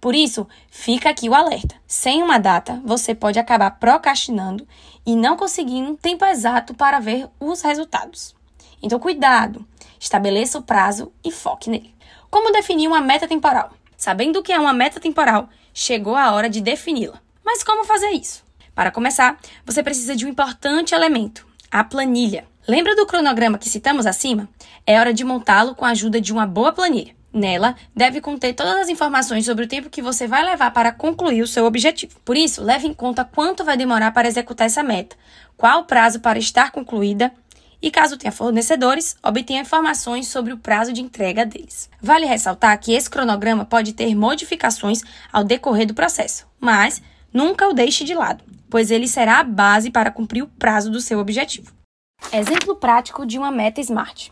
Por 0.01 0.15
isso, 0.15 0.49
fica 0.71 1.11
aqui 1.11 1.29
o 1.29 1.35
alerta. 1.35 1.75
Sem 1.87 2.23
uma 2.23 2.39
data, 2.39 2.81
você 2.83 3.15
pode 3.15 3.39
acabar 3.39 3.73
procrastinando 3.73 4.67
e 5.05 5.15
não 5.15 5.37
conseguindo 5.37 5.91
um 5.91 5.97
tempo 5.97 6.25
exato 6.25 6.73
para 6.73 6.99
ver 6.99 7.29
os 7.39 7.61
resultados. 7.61 8.35
Então, 8.83 8.99
cuidado! 8.99 9.67
Estabeleça 10.01 10.59
o 10.59 10.63
prazo 10.63 11.13
e 11.23 11.31
foque 11.31 11.69
nele. 11.69 11.95
Como 12.31 12.51
definir 12.51 12.89
uma 12.89 13.03
meta 13.03 13.29
temporal? 13.29 13.71
Sabendo 13.99 14.39
o 14.39 14.43
que 14.43 14.51
é 14.53 14.59
uma 14.59 14.73
meta 14.73 14.99
temporal, 14.99 15.51
chegou 15.75 16.17
a 16.17 16.33
hora 16.33 16.49
de 16.49 16.63
defini-la. 16.63 17.21
Mas 17.45 17.63
como 17.63 17.85
fazer 17.85 18.13
isso? 18.13 18.43
Para 18.75 18.91
começar, 18.91 19.39
você 19.67 19.83
precisa 19.83 20.17
de 20.17 20.25
um 20.25 20.31
importante 20.31 20.95
elemento: 20.95 21.47
a 21.71 21.85
planilha. 21.85 22.47
Lembra 22.67 22.97
do 22.97 23.05
cronograma 23.05 23.59
que 23.59 23.69
citamos 23.69 24.07
acima? 24.07 24.49
É 24.87 25.01
hora 25.01 25.15
de 25.15 25.25
montá-lo 25.25 25.75
com 25.75 25.85
a 25.85 25.91
ajuda 25.91 26.21
de 26.21 26.33
uma 26.33 26.47
boa 26.47 26.73
planilha. 26.73 27.15
Nela, 27.33 27.75
deve 27.97 28.21
conter 28.21 28.53
todas 28.53 28.77
as 28.77 28.89
informações 28.89 29.45
sobre 29.45 29.65
o 29.65 29.69
tempo 29.69 29.91
que 29.91 30.03
você 30.03 30.27
vai 30.27 30.45
levar 30.45 30.71
para 30.71 30.93
concluir 30.93 31.43
o 31.43 31.49
seu 31.49 31.65
objetivo. 31.65 32.21
Por 32.25 32.37
isso, 32.37 32.63
leve 32.63 32.87
em 32.87 32.95
conta 32.95 33.25
quanto 33.25 33.65
vai 33.65 33.77
demorar 33.77 34.13
para 34.13 34.29
executar 34.29 34.67
essa 34.67 34.85
meta, 34.85 35.17
qual 35.57 35.81
o 35.81 35.85
prazo 35.85 36.21
para 36.21 36.39
estar 36.39 36.71
concluída 36.71 37.33
e, 37.83 37.91
caso 37.91 38.17
tenha 38.17 38.31
fornecedores, 38.31 39.17
obtenha 39.23 39.63
informações 39.63 40.29
sobre 40.29 40.53
o 40.53 40.59
prazo 40.59 40.93
de 40.93 41.03
entrega 41.03 41.45
deles. 41.45 41.91
Vale 42.01 42.25
ressaltar 42.25 42.79
que 42.79 42.93
esse 42.93 43.11
cronograma 43.11 43.65
pode 43.65 43.95
ter 43.95 44.15
modificações 44.15 45.03
ao 45.33 45.43
decorrer 45.43 45.87
do 45.87 45.95
processo, 45.95 46.47
mas 46.61 47.03
nunca 47.33 47.69
o 47.69 47.75
deixe 47.75 48.05
de 48.05 48.15
lado, 48.15 48.45
pois 48.71 48.91
ele 48.91 49.09
será 49.09 49.41
a 49.41 49.45
base 49.45 49.91
para 49.91 50.11
cumprir 50.11 50.43
o 50.43 50.47
prazo 50.47 50.91
do 50.91 51.01
seu 51.01 51.19
objetivo. 51.19 51.73
Exemplo 52.33 52.77
prático 52.77 53.27
de 53.27 53.39
uma 53.39 53.51
meta 53.51 53.81
SMART. 53.81 54.31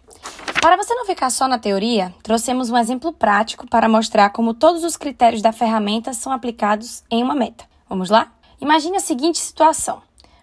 Para 0.61 0.77
você 0.77 0.95
não 0.95 1.05
ficar 1.05 1.29
só 1.31 1.49
na 1.49 1.59
teoria, 1.59 2.15
trouxemos 2.23 2.71
um 2.71 2.77
exemplo 2.77 3.13
prático 3.13 3.67
para 3.67 3.89
mostrar 3.89 4.31
como 4.31 4.55
todos 4.55 4.85
os 4.85 4.97
critérios 4.97 5.43
da 5.43 5.53
ferramenta 5.53 6.13
são 6.13 6.33
aplicados 6.33 7.03
em 7.11 7.23
uma 7.23 7.35
meta. 7.35 7.65
Vamos 7.89 8.11
lá? 8.11 8.33
Imagine 8.61 8.97
a 8.97 9.01
seguinte 9.01 9.39
situação. 9.39 10.01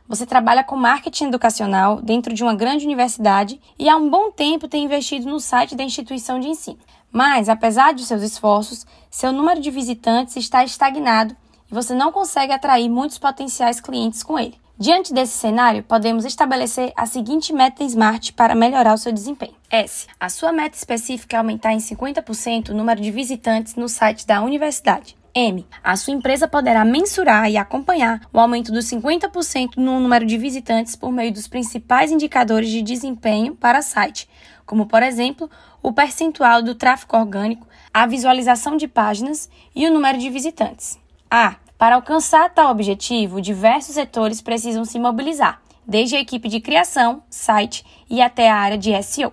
Você 0.10 0.26
trabalha 0.26 0.64
com 0.64 0.76
marketing 0.76 1.26
educacional 1.26 2.02
dentro 2.02 2.34
de 2.34 2.44
uma 2.44 2.54
grande 2.54 2.84
universidade 2.84 3.62
e 3.78 3.88
há 3.88 3.96
um 3.96 4.10
bom 4.10 4.30
tempo 4.30 4.68
tem 4.68 4.84
investido 4.84 5.30
no 5.30 5.40
site 5.40 5.76
da 5.76 5.84
instituição 5.84 6.40
de 6.40 6.50
ensino. 6.50 6.80
Mas, 7.12 7.48
apesar 7.48 7.94
de 7.94 8.06
seus 8.06 8.22
esforços, 8.22 8.86
seu 9.10 9.32
número 9.32 9.62
de 9.62 9.72
visitantes 9.72 10.36
está 10.36 10.64
estagnado 10.64 11.36
e 11.72 11.74
você 11.74 11.94
não 11.94 12.12
consegue 12.12 12.52
atrair 12.52 12.90
muitos 12.90 13.18
potenciais 13.18 13.80
clientes 13.80 14.22
com 14.22 14.38
ele. 14.38 14.60
Diante 14.82 15.14
desse 15.14 15.38
cenário, 15.38 15.84
podemos 15.84 16.24
estabelecer 16.24 16.94
a 16.96 17.06
seguinte 17.06 17.52
meta 17.52 17.84
SMART 17.84 18.32
para 18.32 18.56
melhorar 18.56 18.94
o 18.94 18.98
seu 18.98 19.12
desempenho. 19.12 19.54
S. 19.70 20.08
A 20.18 20.30
sua 20.30 20.54
meta 20.54 20.78
específica 20.78 21.36
é 21.36 21.38
aumentar 21.38 21.74
em 21.74 21.80
50% 21.80 22.70
o 22.70 22.74
número 22.74 23.02
de 23.02 23.12
visitantes 23.12 23.76
no 23.76 23.90
site 23.90 24.26
da 24.26 24.42
universidade. 24.42 25.18
M. 25.36 25.68
A 25.84 25.98
sua 25.98 26.14
empresa 26.14 26.48
poderá 26.48 26.86
mensurar 26.86 27.52
e 27.52 27.58
acompanhar 27.58 28.22
o 28.32 28.40
aumento 28.40 28.72
dos 28.72 28.86
50% 28.86 29.76
no 29.76 30.00
número 30.00 30.26
de 30.26 30.38
visitantes 30.38 30.96
por 30.96 31.12
meio 31.12 31.34
dos 31.34 31.46
principais 31.46 32.10
indicadores 32.10 32.70
de 32.70 32.82
desempenho 32.82 33.58
para 33.58 33.82
site, 33.82 34.30
como, 34.66 34.86
por 34.86 35.04
exemplo, 35.04 35.50
o 35.84 35.92
percentual 35.92 36.64
do 36.64 36.74
tráfego 36.74 37.18
orgânico, 37.18 37.68
a 37.94 38.08
visualização 38.08 38.78
de 38.78 38.88
páginas 38.88 39.50
e 39.76 39.86
o 39.86 39.94
número 39.94 40.18
de 40.18 40.30
visitantes. 40.30 40.98
A. 41.30 41.58
Para 41.80 41.96
alcançar 41.96 42.50
tal 42.50 42.72
objetivo, 42.72 43.40
diversos 43.40 43.96
setores 43.96 44.42
precisam 44.42 44.84
se 44.84 45.00
mobilizar, 45.00 45.62
desde 45.88 46.18
a 46.18 46.20
equipe 46.20 46.50
de 46.50 46.60
criação, 46.60 47.24
site 47.30 47.86
e 48.10 48.22
até 48.22 48.50
a 48.50 48.58
área 48.58 48.78
de 48.78 49.02
SEO. 49.02 49.32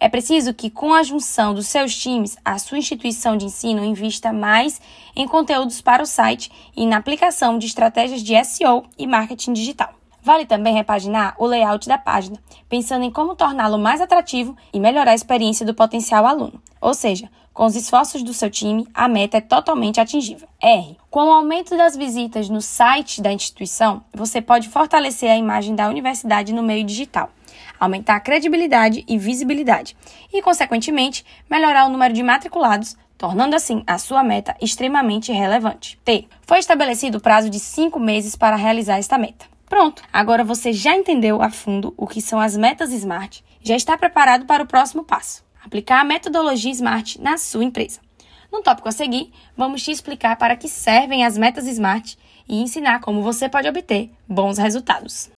É 0.00 0.08
preciso 0.08 0.52
que, 0.52 0.68
com 0.68 0.92
a 0.92 1.04
junção 1.04 1.54
dos 1.54 1.68
seus 1.68 1.96
times, 1.96 2.36
a 2.44 2.58
sua 2.58 2.78
instituição 2.78 3.36
de 3.36 3.44
ensino 3.44 3.84
invista 3.84 4.32
mais 4.32 4.80
em 5.14 5.28
conteúdos 5.28 5.80
para 5.80 6.02
o 6.02 6.06
site 6.06 6.50
e 6.76 6.84
na 6.84 6.96
aplicação 6.96 7.60
de 7.60 7.66
estratégias 7.66 8.24
de 8.24 8.44
SEO 8.44 8.82
e 8.98 9.06
marketing 9.06 9.52
digital. 9.52 9.94
Vale 10.20 10.46
também 10.46 10.74
repaginar 10.74 11.36
o 11.38 11.46
layout 11.46 11.86
da 11.86 11.96
página, 11.96 12.42
pensando 12.68 13.04
em 13.04 13.10
como 13.10 13.36
torná-lo 13.36 13.78
mais 13.78 14.00
atrativo 14.00 14.56
e 14.72 14.80
melhorar 14.80 15.12
a 15.12 15.14
experiência 15.14 15.64
do 15.64 15.74
potencial 15.74 16.26
aluno. 16.26 16.60
Ou 16.80 16.92
seja, 16.92 17.30
com 17.54 17.64
os 17.64 17.76
esforços 17.76 18.22
do 18.22 18.34
seu 18.34 18.50
time, 18.50 18.86
a 18.92 19.08
meta 19.08 19.38
é 19.38 19.40
totalmente 19.40 20.00
atingível. 20.00 20.48
R. 20.60 20.98
Com 21.08 21.28
o 21.28 21.32
aumento 21.32 21.76
das 21.76 21.96
visitas 21.96 22.50
no 22.50 22.60
site 22.60 23.22
da 23.22 23.32
instituição, 23.32 24.02
você 24.12 24.42
pode 24.42 24.68
fortalecer 24.68 25.30
a 25.30 25.36
imagem 25.36 25.74
da 25.74 25.88
universidade 25.88 26.52
no 26.52 26.62
meio 26.62 26.84
digital 26.84 27.30
aumentar 27.78 28.16
a 28.16 28.20
credibilidade 28.20 29.04
e 29.06 29.18
visibilidade 29.18 29.96
e, 30.32 30.40
consequentemente, 30.42 31.24
melhorar 31.50 31.86
o 31.86 31.90
número 31.90 32.14
de 32.14 32.22
matriculados, 32.22 32.96
tornando 33.16 33.54
assim 33.54 33.82
a 33.86 33.98
sua 33.98 34.22
meta 34.22 34.56
extremamente 34.60 35.32
relevante. 35.32 35.98
T. 36.04 36.26
Foi 36.42 36.58
estabelecido 36.58 37.18
o 37.18 37.20
prazo 37.20 37.50
de 37.50 37.60
cinco 37.60 38.00
meses 38.00 38.36
para 38.36 38.56
realizar 38.56 38.98
esta 38.98 39.18
meta. 39.18 39.46
Pronto, 39.68 40.02
agora 40.12 40.44
você 40.44 40.72
já 40.72 40.94
entendeu 40.94 41.42
a 41.42 41.50
fundo 41.50 41.94
o 41.96 42.06
que 42.06 42.20
são 42.20 42.38
as 42.38 42.56
metas 42.56 42.90
SMART, 42.90 43.40
já 43.62 43.74
está 43.74 43.96
preparado 43.96 44.44
para 44.44 44.62
o 44.62 44.66
próximo 44.66 45.04
passo: 45.04 45.42
aplicar 45.64 46.00
a 46.00 46.04
metodologia 46.04 46.72
SMART 46.72 47.16
na 47.18 47.38
sua 47.38 47.64
empresa. 47.64 48.00
No 48.52 48.62
tópico 48.62 48.88
a 48.88 48.92
seguir, 48.92 49.32
vamos 49.56 49.82
te 49.82 49.90
explicar 49.90 50.36
para 50.36 50.56
que 50.56 50.68
servem 50.68 51.24
as 51.24 51.36
metas 51.36 51.66
SMART 51.66 52.14
e 52.48 52.60
ensinar 52.60 53.00
como 53.00 53.22
você 53.22 53.48
pode 53.48 53.68
obter 53.68 54.10
bons 54.28 54.58
resultados. 54.58 55.30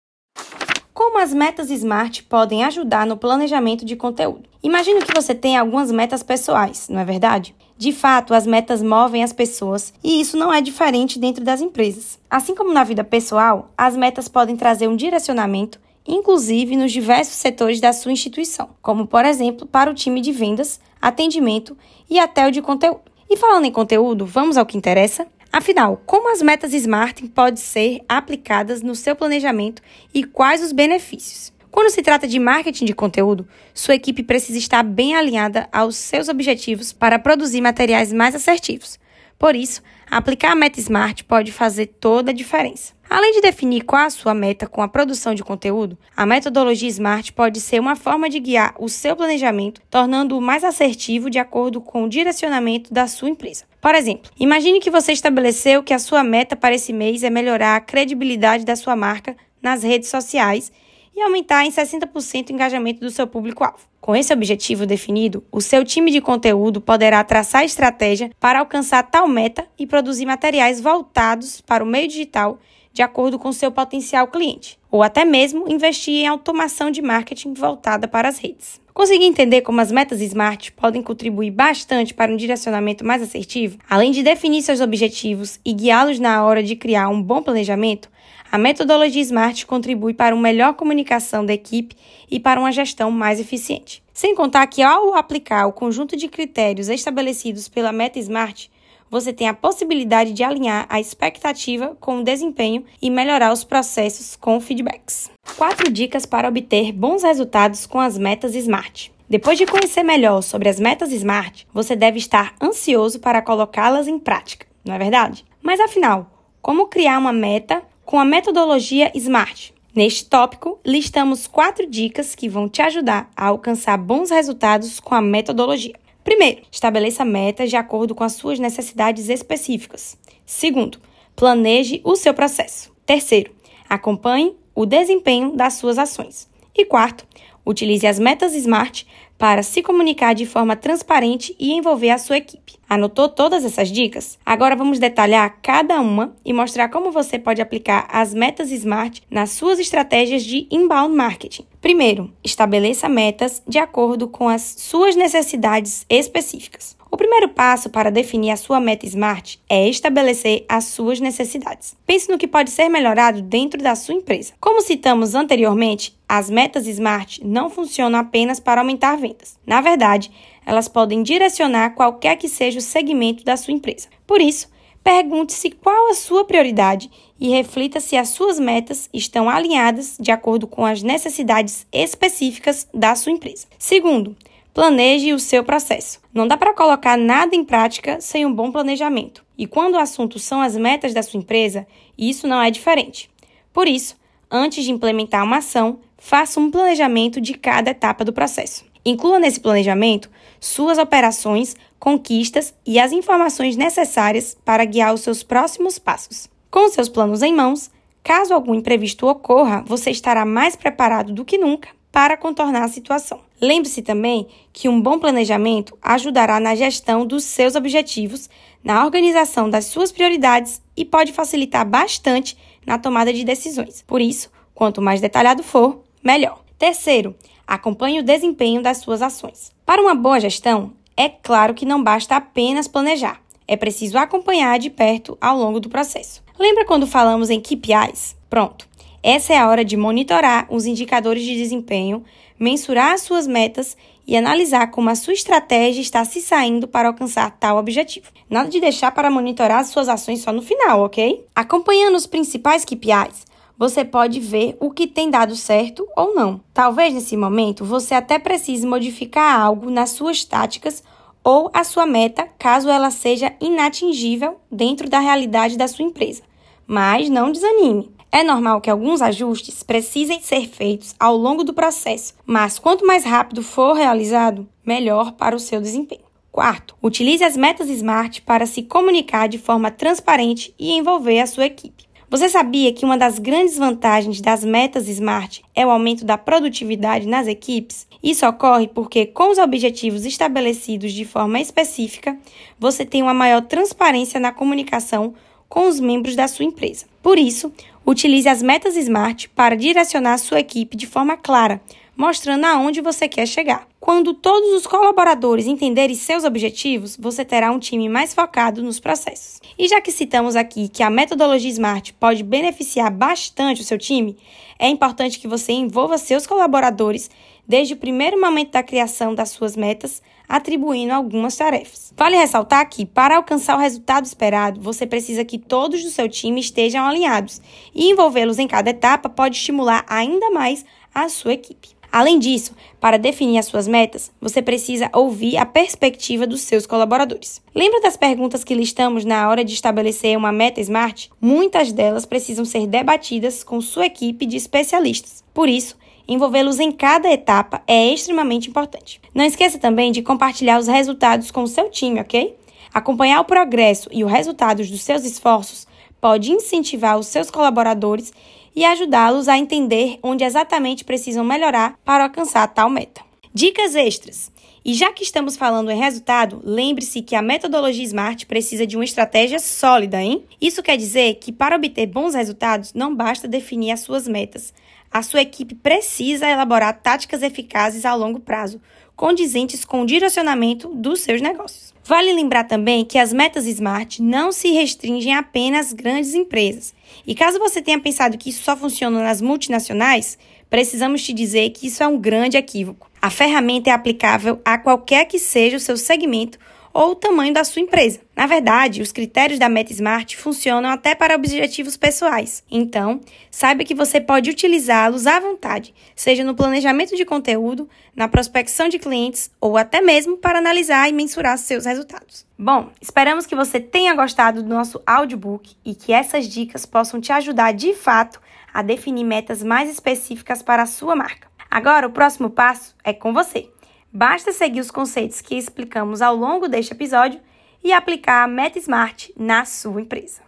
Como 0.93 1.19
as 1.19 1.33
metas 1.33 1.69
SMART 1.69 2.23
podem 2.23 2.63
ajudar 2.63 3.05
no 3.05 3.17
planejamento 3.17 3.85
de 3.85 3.95
conteúdo? 3.95 4.49
Imagino 4.63 5.01
que 5.01 5.13
você 5.13 5.35
tem 5.35 5.57
algumas 5.57 5.91
metas 5.91 6.23
pessoais, 6.23 6.89
não 6.89 6.99
é 6.99 7.05
verdade? 7.05 7.53
De 7.77 7.91
fato, 7.91 8.33
as 8.33 8.47
metas 8.47 8.81
movem 8.81 9.21
as 9.21 9.33
pessoas 9.33 9.93
e 10.03 10.21
isso 10.21 10.37
não 10.37 10.53
é 10.53 10.61
diferente 10.61 11.19
dentro 11.19 11.43
das 11.43 11.59
empresas. 11.59 12.17
Assim 12.29 12.55
como 12.55 12.73
na 12.73 12.83
vida 12.83 13.03
pessoal, 13.03 13.69
as 13.77 13.95
metas 13.95 14.27
podem 14.29 14.55
trazer 14.55 14.87
um 14.87 14.95
direcionamento, 14.95 15.79
inclusive 16.07 16.75
nos 16.75 16.91
diversos 16.91 17.35
setores 17.35 17.79
da 17.79 17.91
sua 17.93 18.11
instituição, 18.11 18.69
como 18.81 19.07
por 19.07 19.25
exemplo 19.25 19.65
para 19.65 19.89
o 19.89 19.93
time 19.93 20.21
de 20.21 20.31
vendas, 20.31 20.79
atendimento 21.01 21.77
e 22.09 22.19
até 22.19 22.47
o 22.47 22.51
de 22.51 22.61
conteúdo. 22.61 23.01
E 23.29 23.37
falando 23.37 23.65
em 23.65 23.71
conteúdo, 23.71 24.25
vamos 24.25 24.57
ao 24.57 24.65
que 24.65 24.77
interessa? 24.77 25.27
Afinal, 25.51 26.01
como 26.05 26.31
as 26.31 26.41
metas 26.41 26.73
SMART 26.73 27.21
podem 27.33 27.55
ser 27.55 28.01
aplicadas 28.09 28.81
no 28.81 28.93
seu 28.93 29.15
planejamento 29.15 29.81
e 30.13 30.23
quais 30.23 30.61
os 30.61 30.71
benefícios? 30.71 31.53
Quando 31.71 31.89
se 31.89 32.01
trata 32.01 32.27
de 32.27 32.39
marketing 32.39 32.85
de 32.85 32.93
conteúdo, 32.93 33.47
sua 33.73 33.95
equipe 33.95 34.23
precisa 34.23 34.57
estar 34.57 34.83
bem 34.83 35.15
alinhada 35.15 35.67
aos 35.71 35.95
seus 35.95 36.29
objetivos 36.29 36.93
para 36.93 37.19
produzir 37.19 37.59
materiais 37.61 38.13
mais 38.13 38.33
assertivos. 38.33 38.97
Por 39.37 39.55
isso, 39.55 39.81
aplicar 40.09 40.51
a 40.51 40.55
meta 40.55 40.79
SMART 40.79 41.23
pode 41.23 41.51
fazer 41.51 41.87
toda 41.87 42.31
a 42.31 42.33
diferença. 42.33 42.93
Além 43.09 43.33
de 43.33 43.41
definir 43.41 43.81
qual 43.81 44.03
a 44.03 44.09
sua 44.09 44.33
meta 44.33 44.65
com 44.65 44.81
a 44.81 44.87
produção 44.87 45.35
de 45.35 45.43
conteúdo, 45.43 45.97
a 46.17 46.25
metodologia 46.25 46.89
SMART 46.89 47.31
pode 47.31 47.61
ser 47.61 47.79
uma 47.79 47.95
forma 47.95 48.29
de 48.29 48.39
guiar 48.39 48.73
o 48.79 48.89
seu 48.89 49.15
planejamento, 49.15 49.81
tornando-o 49.89 50.41
mais 50.41 50.63
assertivo 50.63 51.29
de 51.29 51.37
acordo 51.37 51.79
com 51.79 52.03
o 52.03 52.09
direcionamento 52.09 52.91
da 52.91 53.07
sua 53.07 53.29
empresa. 53.29 53.65
Por 53.79 53.93
exemplo, 53.93 54.31
imagine 54.39 54.79
que 54.79 54.89
você 54.89 55.11
estabeleceu 55.11 55.83
que 55.83 55.93
a 55.93 55.99
sua 55.99 56.23
meta 56.23 56.55
para 56.55 56.73
esse 56.73 56.91
mês 56.91 57.21
é 57.21 57.29
melhorar 57.29 57.75
a 57.75 57.81
credibilidade 57.81 58.65
da 58.65 58.75
sua 58.75 58.95
marca 58.95 59.37
nas 59.61 59.83
redes 59.83 60.09
sociais 60.09 60.71
e 61.15 61.21
aumentar 61.21 61.65
em 61.65 61.71
60% 61.71 62.49
o 62.49 62.53
engajamento 62.53 62.99
do 62.99 63.09
seu 63.09 63.25
público-alvo. 63.25 63.87
Com 64.01 64.15
esse 64.15 64.33
objetivo 64.33 64.85
definido, 64.85 65.43
o 65.51 65.61
seu 65.61 65.83
time 65.83 66.11
de 66.11 66.21
conteúdo 66.21 66.81
poderá 66.81 67.23
traçar 67.23 67.63
estratégia 67.63 68.29
para 68.39 68.59
alcançar 68.59 69.03
tal 69.03 69.27
meta 69.27 69.65
e 69.79 69.87
produzir 69.87 70.25
materiais 70.25 70.81
voltados 70.81 71.61
para 71.61 71.83
o 71.83 71.87
meio 71.87 72.07
digital 72.07 72.59
de 72.95 73.01
acordo 73.01 73.37
com 73.37 73.51
seu 73.51 73.73
potencial 73.73 74.27
cliente, 74.27 74.79
ou 74.89 75.03
até 75.03 75.25
mesmo 75.25 75.65
investir 75.67 76.13
em 76.13 76.27
automação 76.27 76.89
de 76.89 77.01
marketing 77.01 77.53
voltada 77.53 78.07
para 78.07 78.29
as 78.29 78.39
redes. 78.39 78.79
Conseguir 78.93 79.25
entender 79.25 79.59
como 79.59 79.81
as 79.81 79.91
metas 79.91 80.21
SMART 80.21 80.71
podem 80.71 81.03
contribuir 81.03 81.51
bastante 81.51 82.13
para 82.13 82.31
um 82.31 82.37
direcionamento 82.37 83.03
mais 83.03 83.21
assertivo, 83.21 83.77
além 83.89 84.13
de 84.13 84.23
definir 84.23 84.61
seus 84.61 84.79
objetivos 84.79 85.59
e 85.65 85.73
guiá-los 85.73 86.17
na 86.17 86.45
hora 86.45 86.63
de 86.63 86.77
criar 86.77 87.09
um 87.09 87.21
bom 87.21 87.43
planejamento, 87.43 88.09
a 88.55 88.57
metodologia 88.57 89.21
SMART 89.21 89.65
contribui 89.65 90.13
para 90.13 90.33
uma 90.33 90.41
melhor 90.41 90.75
comunicação 90.75 91.45
da 91.45 91.53
equipe 91.53 91.93
e 92.31 92.39
para 92.39 92.57
uma 92.57 92.71
gestão 92.71 93.11
mais 93.11 93.37
eficiente. 93.37 94.01
Sem 94.13 94.33
contar 94.33 94.65
que, 94.67 94.81
ao 94.81 95.13
aplicar 95.13 95.67
o 95.67 95.73
conjunto 95.73 96.15
de 96.15 96.29
critérios 96.29 96.87
estabelecidos 96.87 97.67
pela 97.67 97.91
Meta 97.91 98.17
SMART, 98.17 98.69
você 99.11 99.33
tem 99.33 99.49
a 99.49 99.53
possibilidade 99.53 100.31
de 100.31 100.41
alinhar 100.41 100.85
a 100.87 101.01
expectativa 101.01 101.97
com 101.99 102.19
o 102.19 102.23
desempenho 102.23 102.85
e 103.01 103.09
melhorar 103.09 103.51
os 103.51 103.65
processos 103.65 104.37
com 104.37 104.61
feedbacks. 104.61 105.29
Quatro 105.57 105.91
dicas 105.91 106.25
para 106.25 106.47
obter 106.47 106.93
bons 106.93 107.23
resultados 107.23 107.85
com 107.85 107.99
as 107.99 108.17
metas 108.17 108.55
SMART. 108.55 109.09
Depois 109.29 109.57
de 109.57 109.65
conhecer 109.65 110.03
melhor 110.03 110.41
sobre 110.41 110.69
as 110.69 110.79
metas 110.79 111.11
SMART, 111.11 111.65
você 111.73 111.93
deve 111.93 112.19
estar 112.19 112.55
ansioso 112.63 113.19
para 113.19 113.41
colocá-las 113.41 114.07
em 114.07 114.17
prática, 114.17 114.65
não 114.85 114.95
é 114.95 114.97
verdade? 114.97 115.43
Mas 115.61 115.81
afinal, 115.81 116.31
como 116.61 116.87
criar 116.87 117.19
uma 117.19 117.33
meta 117.33 117.83
com 118.05 118.19
a 118.19 118.23
metodologia 118.23 119.11
SMART. 119.15 119.73
Neste 119.93 120.25
tópico, 120.25 120.79
listamos 120.85 121.47
quatro 121.47 121.87
dicas 121.87 122.35
que 122.35 122.47
vão 122.47 122.69
te 122.69 122.81
ajudar 122.81 123.31
a 123.35 123.47
alcançar 123.47 123.97
bons 123.97 124.29
resultados 124.29 124.99
com 124.99 125.15
a 125.15 125.21
metodologia. 125.21 125.95
Primeiro, 126.23 126.61
estabeleça 126.71 127.25
metas 127.25 127.69
de 127.69 127.75
acordo 127.75 128.13
com 128.13 128.23
as 128.23 128.33
suas 128.33 128.59
necessidades 128.59 129.29
específicas. 129.29 130.17
Segundo, 130.45 130.99
planeje 131.35 132.01
o 132.03 132.15
seu 132.15 132.33
processo. 132.33 132.93
Terceiro, 133.05 133.51
acompanhe 133.89 134.55
o 134.75 134.85
desempenho 134.85 135.55
das 135.55 135.73
suas 135.75 135.97
ações. 135.97 136.47
E 136.75 136.85
quarto, 136.85 137.25
utilize 137.65 138.05
as 138.05 138.19
metas 138.19 138.53
SMART 138.53 139.05
para 139.37 139.63
se 139.63 139.81
comunicar 139.81 140.33
de 140.33 140.45
forma 140.45 140.75
transparente 140.75 141.55
e 141.59 141.73
envolver 141.73 142.09
a 142.09 142.17
sua 142.17 142.37
equipe. 142.37 142.75
Anotou 142.87 143.27
todas 143.27 143.65
essas 143.65 143.89
dicas? 143.89 144.37
Agora 144.45 144.75
vamos 144.75 144.99
detalhar 144.99 145.57
cada 145.61 145.99
uma 145.99 146.35
e 146.45 146.53
mostrar 146.53 146.89
como 146.89 147.11
você 147.11 147.39
pode 147.39 147.61
aplicar 147.61 148.07
as 148.11 148.33
metas 148.33 148.69
SMART 148.71 149.21
nas 149.29 149.51
suas 149.51 149.79
estratégias 149.79 150.43
de 150.43 150.67
inbound 150.69 151.15
marketing. 151.15 151.65
Primeiro, 151.81 152.31
estabeleça 152.43 153.09
metas 153.09 153.61
de 153.67 153.79
acordo 153.79 154.27
com 154.27 154.47
as 154.47 154.61
suas 154.77 155.15
necessidades 155.15 156.05
específicas. 156.09 156.95
O 157.15 157.17
primeiro 157.17 157.47
passo 157.47 157.89
para 157.89 158.11
definir 158.11 158.51
a 158.51 158.57
sua 158.57 158.77
meta 158.77 159.05
SMART 159.05 159.55
é 159.69 159.87
estabelecer 159.87 160.65
as 160.67 160.83
suas 160.83 161.21
necessidades. 161.21 161.95
Pense 162.05 162.29
no 162.29 162.37
que 162.37 162.45
pode 162.45 162.69
ser 162.69 162.89
melhorado 162.89 163.41
dentro 163.41 163.81
da 163.81 163.95
sua 163.95 164.13
empresa. 164.13 164.51
Como 164.59 164.81
citamos 164.81 165.33
anteriormente, 165.33 166.13
as 166.27 166.49
metas 166.49 166.85
SMART 166.87 167.39
não 167.41 167.69
funcionam 167.69 168.19
apenas 168.19 168.59
para 168.59 168.81
aumentar 168.81 169.15
vendas. 169.15 169.57
Na 169.65 169.79
verdade, 169.79 170.29
elas 170.65 170.89
podem 170.89 171.23
direcionar 171.23 171.91
qualquer 171.91 172.35
que 172.35 172.49
seja 172.49 172.79
o 172.79 172.81
segmento 172.81 173.45
da 173.45 173.55
sua 173.55 173.73
empresa. 173.73 174.09
Por 174.27 174.41
isso, 174.41 174.69
pergunte-se 175.01 175.71
qual 175.71 176.09
a 176.09 176.15
sua 176.15 176.43
prioridade 176.43 177.09
e 177.39 177.47
reflita 177.47 178.01
se 178.01 178.17
as 178.17 178.27
suas 178.27 178.59
metas 178.59 179.09
estão 179.13 179.49
alinhadas 179.49 180.17
de 180.19 180.31
acordo 180.31 180.67
com 180.67 180.85
as 180.85 181.01
necessidades 181.01 181.87
específicas 181.93 182.89
da 182.93 183.15
sua 183.15 183.31
empresa. 183.31 183.67
Segundo, 183.79 184.35
Planeje 184.75 185.31
o 185.31 185.39
seu 185.39 185.63
processo. 185.63 186.19
Não 186.33 186.45
dá 186.45 186.57
para 186.57 186.73
colocar 186.73 187.17
nada 187.17 187.55
em 187.55 187.63
prática 187.63 188.19
sem 188.19 188.45
um 188.45 188.53
bom 188.53 188.73
planejamento. 188.73 189.41
E 189.57 189.65
quando 189.65 189.93
o 189.93 189.97
assunto 189.97 190.37
são 190.37 190.59
as 190.59 190.75
metas 190.75 191.13
da 191.13 191.23
sua 191.23 191.39
empresa, 191.39 191.87
isso 192.17 192.45
não 192.45 192.61
é 192.61 192.69
diferente. 192.69 193.31
Por 193.71 193.87
isso, 193.87 194.17
antes 194.51 194.83
de 194.83 194.91
implementar 194.91 195.45
uma 195.45 195.59
ação, 195.59 195.99
faça 196.17 196.59
um 196.59 196.69
planejamento 196.69 197.39
de 197.39 197.53
cada 197.53 197.91
etapa 197.91 198.25
do 198.25 198.33
processo. 198.33 198.83
Inclua 199.05 199.39
nesse 199.39 199.61
planejamento 199.61 200.29
suas 200.59 200.97
operações, 200.97 201.73
conquistas 201.97 202.73
e 202.85 202.99
as 202.99 203.13
informações 203.13 203.77
necessárias 203.77 204.57
para 204.65 204.83
guiar 204.83 205.13
os 205.13 205.21
seus 205.21 205.41
próximos 205.41 205.97
passos. 205.97 206.49
Com 206.69 206.89
seus 206.89 207.07
planos 207.07 207.41
em 207.41 207.55
mãos, 207.55 207.89
caso 208.21 208.53
algum 208.53 208.75
imprevisto 208.75 209.25
ocorra, 209.25 209.85
você 209.87 210.11
estará 210.11 210.43
mais 210.43 210.75
preparado 210.75 211.31
do 211.31 211.45
que 211.45 211.57
nunca 211.57 211.94
para 212.15 212.37
contornar 212.37 212.83
a 212.83 212.87
situação. 212.87 213.41
Lembre-se 213.61 214.01
também 214.01 214.47
que 214.71 214.87
um 214.87 215.01
bom 215.01 215.19
planejamento 215.19 215.97
ajudará 216.01 216.61
na 216.61 216.73
gestão 216.73 217.27
dos 217.27 217.43
seus 217.43 217.75
objetivos, 217.75 218.49
na 218.81 219.03
organização 219.03 219.69
das 219.69 219.87
suas 219.87 220.13
prioridades 220.13 220.81
e 220.95 221.03
pode 221.03 221.33
facilitar 221.33 221.85
bastante 221.85 222.57
na 222.87 222.97
tomada 222.97 223.33
de 223.33 223.43
decisões. 223.43 224.01
Por 224.07 224.21
isso, 224.21 224.49
quanto 224.73 225.01
mais 225.01 225.19
detalhado 225.19 225.61
for, 225.61 226.05
melhor. 226.23 226.61
Terceiro, 226.79 227.35
acompanhe 227.67 228.21
o 228.21 228.23
desempenho 228.23 228.81
das 228.81 228.99
suas 228.99 229.21
ações. 229.21 229.73
Para 229.85 230.01
uma 230.01 230.15
boa 230.15 230.39
gestão, 230.39 230.93
é 231.17 231.27
claro 231.27 231.73
que 231.73 231.85
não 231.85 232.01
basta 232.01 232.37
apenas 232.37 232.87
planejar. 232.87 233.41
É 233.67 233.75
preciso 233.75 234.17
acompanhar 234.17 234.79
de 234.79 234.89
perto 234.89 235.37
ao 235.41 235.57
longo 235.57 235.81
do 235.81 235.89
processo. 235.89 236.41
Lembra 236.57 236.85
quando 236.85 237.05
falamos 237.05 237.49
em 237.49 237.59
KPIs? 237.59 238.37
Pronto. 238.49 238.87
Essa 239.27 239.53
é 239.53 239.57
a 239.57 239.67
hora 239.67 239.83
de 239.83 239.97
monitorar 239.97 240.67
os 240.69 240.85
indicadores 240.85 241.41
de 241.41 241.55
desempenho, 241.55 242.23
mensurar 242.59 243.13
as 243.13 243.21
suas 243.21 243.47
metas 243.47 243.97
e 244.27 244.37
analisar 244.37 244.91
como 244.91 245.09
a 245.09 245.15
sua 245.15 245.33
estratégia 245.33 245.99
está 245.99 246.23
se 246.23 246.39
saindo 246.39 246.87
para 246.87 247.07
alcançar 247.07 247.49
tal 247.59 247.79
objetivo. 247.79 248.27
Nada 248.47 248.69
de 248.69 248.79
deixar 248.79 249.11
para 249.11 249.31
monitorar 249.31 249.79
as 249.79 249.87
suas 249.87 250.09
ações 250.09 250.41
só 250.41 250.51
no 250.51 250.61
final, 250.61 251.01
ok? 251.01 251.43
Acompanhando 251.55 252.13
os 252.13 252.27
principais 252.27 252.85
KPIs, 252.85 253.47
você 253.75 254.05
pode 254.05 254.39
ver 254.39 254.77
o 254.79 254.91
que 254.91 255.07
tem 255.07 255.31
dado 255.31 255.55
certo 255.55 256.07
ou 256.15 256.35
não. 256.35 256.61
Talvez 256.71 257.11
nesse 257.11 257.35
momento 257.35 257.83
você 257.83 258.13
até 258.13 258.37
precise 258.37 258.85
modificar 258.85 259.59
algo 259.59 259.89
nas 259.89 260.11
suas 260.11 260.45
táticas 260.45 261.03
ou 261.43 261.71
a 261.73 261.83
sua 261.83 262.05
meta, 262.05 262.47
caso 262.59 262.91
ela 262.91 263.09
seja 263.09 263.51
inatingível 263.59 264.57
dentro 264.71 265.09
da 265.09 265.17
realidade 265.17 265.77
da 265.77 265.87
sua 265.87 266.05
empresa. 266.05 266.43
Mas 266.85 267.27
não 267.27 267.51
desanime. 267.51 268.13
É 268.35 268.43
normal 268.43 268.81
que 268.81 268.89
alguns 268.89 269.21
ajustes 269.21 269.81
precisem 269.81 270.41
ser 270.41 270.67
feitos 270.67 271.15
ao 271.17 271.37
longo 271.37 271.63
do 271.63 271.73
processo, 271.73 272.33
mas 272.45 272.77
quanto 272.77 273.07
mais 273.07 273.23
rápido 273.23 273.63
for 273.63 273.93
realizado, 273.93 274.67
melhor 274.85 275.31
para 275.31 275.55
o 275.55 275.59
seu 275.59 275.79
desempenho. 275.79 276.25
Quarto, 276.51 276.97
utilize 277.01 277.45
as 277.45 277.55
metas 277.55 277.87
SMART 277.87 278.41
para 278.41 278.65
se 278.65 278.83
comunicar 278.83 279.47
de 279.47 279.57
forma 279.57 279.89
transparente 279.89 280.75
e 280.77 280.91
envolver 280.91 281.39
a 281.39 281.47
sua 281.47 281.65
equipe. 281.65 282.03
Você 282.29 282.49
sabia 282.49 282.91
que 282.91 283.05
uma 283.05 283.17
das 283.17 283.39
grandes 283.39 283.77
vantagens 283.77 284.41
das 284.41 284.65
metas 284.65 285.07
SMART 285.07 285.61
é 285.73 285.87
o 285.87 285.89
aumento 285.89 286.25
da 286.25 286.37
produtividade 286.37 287.25
nas 287.25 287.47
equipes? 287.47 288.05
Isso 288.21 288.45
ocorre 288.45 288.89
porque, 288.89 289.27
com 289.27 289.49
os 289.49 289.57
objetivos 289.57 290.25
estabelecidos 290.25 291.13
de 291.13 291.23
forma 291.23 291.61
específica, 291.61 292.37
você 292.77 293.05
tem 293.05 293.23
uma 293.23 293.33
maior 293.33 293.61
transparência 293.61 294.41
na 294.41 294.51
comunicação 294.51 295.33
com 295.69 295.87
os 295.87 295.99
membros 295.99 296.35
da 296.35 296.47
sua 296.47 296.65
empresa. 296.65 297.05
Por 297.21 297.39
isso, 297.39 297.71
utilize 298.05 298.47
as 298.47 298.61
metas 298.61 298.95
SMART 298.95 299.47
para 299.55 299.75
direcionar 299.75 300.37
sua 300.37 300.59
equipe 300.59 300.95
de 300.95 301.07
forma 301.07 301.35
clara, 301.35 301.81
mostrando 302.15 302.65
aonde 302.65 303.01
você 303.01 303.27
quer 303.27 303.47
chegar. 303.47 303.87
Quando 303.99 304.33
todos 304.33 304.69
os 304.73 304.85
colaboradores 304.85 305.65
entenderem 305.65 306.15
seus 306.15 306.43
objetivos, 306.43 307.17
você 307.19 307.43
terá 307.43 307.71
um 307.71 307.79
time 307.79 308.07
mais 308.07 308.33
focado 308.33 308.83
nos 308.83 308.99
processos. 308.99 309.59
E 309.77 309.87
já 309.87 309.99
que 309.99 310.11
citamos 310.11 310.55
aqui 310.55 310.87
que 310.87 311.01
a 311.01 311.09
metodologia 311.09 311.71
SMART 311.71 312.11
pode 312.19 312.43
beneficiar 312.43 313.09
bastante 313.11 313.81
o 313.81 313.83
seu 313.83 313.97
time, 313.97 314.37
é 314.77 314.87
importante 314.87 315.39
que 315.39 315.47
você 315.47 315.71
envolva 315.71 316.17
seus 316.17 316.45
colaboradores 316.45 317.31
desde 317.67 317.93
o 317.93 317.97
primeiro 317.97 318.39
momento 318.39 318.71
da 318.71 318.83
criação 318.83 319.33
das 319.33 319.49
suas 319.49 319.75
metas, 319.75 320.21
atribuindo 320.47 321.13
algumas 321.13 321.55
tarefas. 321.55 322.13
Vale 322.15 322.37
ressaltar 322.37 322.87
que, 322.89 323.05
para 323.05 323.37
alcançar 323.37 323.75
o 323.75 323.81
resultado 323.81 324.25
esperado, 324.25 324.79
você 324.79 325.05
precisa 325.07 325.43
que 325.43 325.57
todos 325.57 326.03
do 326.03 326.09
seu 326.09 326.29
time 326.29 326.59
estejam 326.61 327.05
alinhados, 327.05 327.61
e 327.93 328.11
envolvê-los 328.11 328.59
em 328.59 328.67
cada 328.67 328.89
etapa 328.89 329.29
pode 329.29 329.57
estimular 329.57 330.05
ainda 330.07 330.49
mais 330.51 330.85
a 331.13 331.27
sua 331.29 331.53
equipe. 331.53 331.95
Além 332.11 332.39
disso, 332.39 332.73
para 332.97 333.17
definir 333.17 333.57
as 333.57 333.65
suas 333.65 333.89
metas, 333.89 334.31
você 334.39 334.61
precisa 334.61 335.09
ouvir 335.11 335.57
a 335.57 335.65
perspectiva 335.65 336.47
dos 336.47 336.61
seus 336.61 336.87
colaboradores. 336.87 337.61
Lembra 337.75 337.99
das 337.99 338.15
perguntas 338.15 338.63
que 338.63 338.73
listamos 338.73 339.25
na 339.25 339.49
hora 339.49 339.65
de 339.65 339.73
estabelecer 339.73 340.37
uma 340.37 340.49
meta 340.49 340.79
SMART? 340.79 341.27
Muitas 341.41 341.91
delas 341.91 342.25
precisam 342.25 342.63
ser 342.63 342.87
debatidas 342.87 343.65
com 343.65 343.81
sua 343.81 344.05
equipe 344.05 344.45
de 344.45 344.55
especialistas. 344.55 345.43
Por 345.53 345.67
isso, 345.67 345.97
envolvê-los 346.27 346.79
em 346.79 346.91
cada 346.91 347.31
etapa 347.31 347.81
é 347.87 348.07
extremamente 348.13 348.69
importante. 348.69 349.21
Não 349.33 349.45
esqueça 349.45 349.77
também 349.77 350.11
de 350.11 350.21
compartilhar 350.21 350.79
os 350.79 350.87
resultados 350.87 351.51
com 351.51 351.63
o 351.63 351.67
seu 351.67 351.89
time, 351.89 352.19
ok? 352.19 352.55
Acompanhar 352.93 353.41
o 353.41 353.45
progresso 353.45 354.09
e 354.11 354.23
os 354.23 354.31
resultados 354.31 354.89
dos 354.89 355.01
seus 355.01 355.23
esforços 355.25 355.85
pode 356.21 356.51
incentivar 356.51 357.19
os 357.19 357.27
seus 357.27 357.51
colaboradores 357.51 358.33
e 358.75 358.83
ajudá-los 358.83 359.47
a 359.47 359.57
entender 359.57 360.19
onde 360.21 360.43
exatamente 360.43 361.03
precisam 361.03 361.43
melhorar 361.43 361.97
para 362.03 362.23
alcançar 362.23 362.67
tal 362.67 362.89
meta. 362.89 363.21
Dicas 363.53 363.95
extras. 363.95 364.51
E 364.83 364.93
já 364.93 365.11
que 365.11 365.23
estamos 365.23 365.57
falando 365.57 365.89
em 365.89 365.97
resultado, 365.97 366.61
lembre-se 366.63 367.21
que 367.21 367.35
a 367.35 367.41
metodologia 367.41 368.05
SMART 368.05 368.45
precisa 368.45 368.85
de 368.85 368.95
uma 368.95 369.03
estratégia 369.03 369.57
sólida, 369.57 370.21
hein? 370.21 370.43
Isso 370.61 370.83
quer 370.83 370.95
dizer 370.95 371.35
que 371.35 371.51
para 371.51 371.75
obter 371.75 372.05
bons 372.05 372.35
resultados 372.35 372.93
não 372.93 373.15
basta 373.15 373.47
definir 373.47 373.91
as 373.91 374.01
suas 374.01 374.27
metas. 374.27 374.71
A 375.15 375.21
sua 375.21 375.43
equipe 375.43 375.75
precisa 375.75 376.45
elaborar 376.45 376.99
táticas 377.01 377.41
eficazes 377.41 378.03
a 378.03 378.13
longo 378.13 378.41
prazo, 378.41 378.81
condizentes 379.15 379.85
com 379.85 380.01
o 380.01 380.05
direcionamento 380.05 380.89
dos 380.89 381.21
seus 381.21 381.39
negócios. 381.39 381.93
Vale 382.03 382.33
lembrar 382.33 382.65
também 382.65 383.05
que 383.05 383.17
as 383.17 383.31
metas 383.31 383.65
SMART 383.65 384.19
não 384.19 384.51
se 384.51 384.73
restringem 384.73 385.33
apenas 385.33 385.87
às 385.87 385.93
grandes 385.93 386.33
empresas. 386.33 386.93
E 387.25 387.33
caso 387.33 387.59
você 387.59 387.81
tenha 387.81 387.97
pensado 387.97 388.37
que 388.37 388.49
isso 388.49 388.61
só 388.61 388.75
funciona 388.75 389.23
nas 389.23 389.39
multinacionais, 389.39 390.37
precisamos 390.69 391.23
te 391.23 391.31
dizer 391.31 391.69
que 391.69 391.87
isso 391.87 392.03
é 392.03 392.07
um 392.07 392.19
grande 392.19 392.57
equívoco. 392.57 393.09
A 393.21 393.29
ferramenta 393.29 393.89
é 393.89 393.93
aplicável 393.93 394.59
a 394.65 394.77
qualquer 394.77 395.23
que 395.27 395.39
seja 395.39 395.77
o 395.77 395.79
seu 395.79 395.95
segmento 395.95 396.59
ou 396.95 397.11
o 397.11 397.15
tamanho 397.15 397.53
da 397.53 397.65
sua 397.65 397.81
empresa. 397.81 398.21
Na 398.33 398.47
verdade, 398.47 399.01
os 399.01 399.11
critérios 399.11 399.59
da 399.59 399.67
Meta 399.67 399.91
Smart 399.91 400.37
funcionam 400.37 400.89
até 400.89 401.13
para 401.13 401.35
objetivos 401.35 401.97
pessoais. 401.97 402.63
Então, 402.71 403.19
saiba 403.51 403.83
que 403.83 403.93
você 403.93 404.21
pode 404.21 404.49
utilizá-los 404.49 405.27
à 405.27 405.37
vontade, 405.37 405.93
seja 406.15 406.41
no 406.41 406.55
planejamento 406.55 407.13
de 407.17 407.25
conteúdo, 407.25 407.89
na 408.15 408.29
prospecção 408.29 408.87
de 408.87 408.97
clientes 408.97 409.51
ou 409.59 409.75
até 409.75 409.99
mesmo 409.99 410.37
para 410.37 410.59
analisar 410.59 411.09
e 411.09 411.13
mensurar 411.13 411.57
seus 411.57 411.83
resultados. 411.83 412.47
Bom, 412.57 412.89
esperamos 413.01 413.45
que 413.45 413.57
você 413.57 413.77
tenha 413.77 414.15
gostado 414.15 414.63
do 414.63 414.69
nosso 414.69 415.01
audiobook 415.05 415.75
e 415.83 415.93
que 415.93 416.13
essas 416.13 416.47
dicas 416.47 416.85
possam 416.85 417.19
te 417.19 417.33
ajudar 417.33 417.73
de 417.73 417.93
fato 417.93 418.39
a 418.73 418.81
definir 418.81 419.25
metas 419.25 419.61
mais 419.61 419.89
específicas 419.89 420.63
para 420.63 420.83
a 420.83 420.87
sua 420.87 421.13
marca. 421.13 421.49
Agora, 421.69 422.07
o 422.07 422.11
próximo 422.11 422.49
passo 422.49 422.95
é 423.03 423.11
com 423.11 423.33
você. 423.33 423.69
Basta 424.15 424.53
seguir 424.53 424.79
os 424.79 424.89
conceitos 424.89 425.41
que 425.41 425.55
explicamos 425.55 426.21
ao 426.21 426.33
longo 426.33 426.69
deste 426.69 426.93
episódio 426.93 427.37
e 427.83 427.91
aplicar 427.91 428.45
a 428.45 428.47
Meta 428.47 428.79
Smart 428.79 429.33
na 429.37 429.65
sua 429.65 429.99
empresa. 429.99 430.41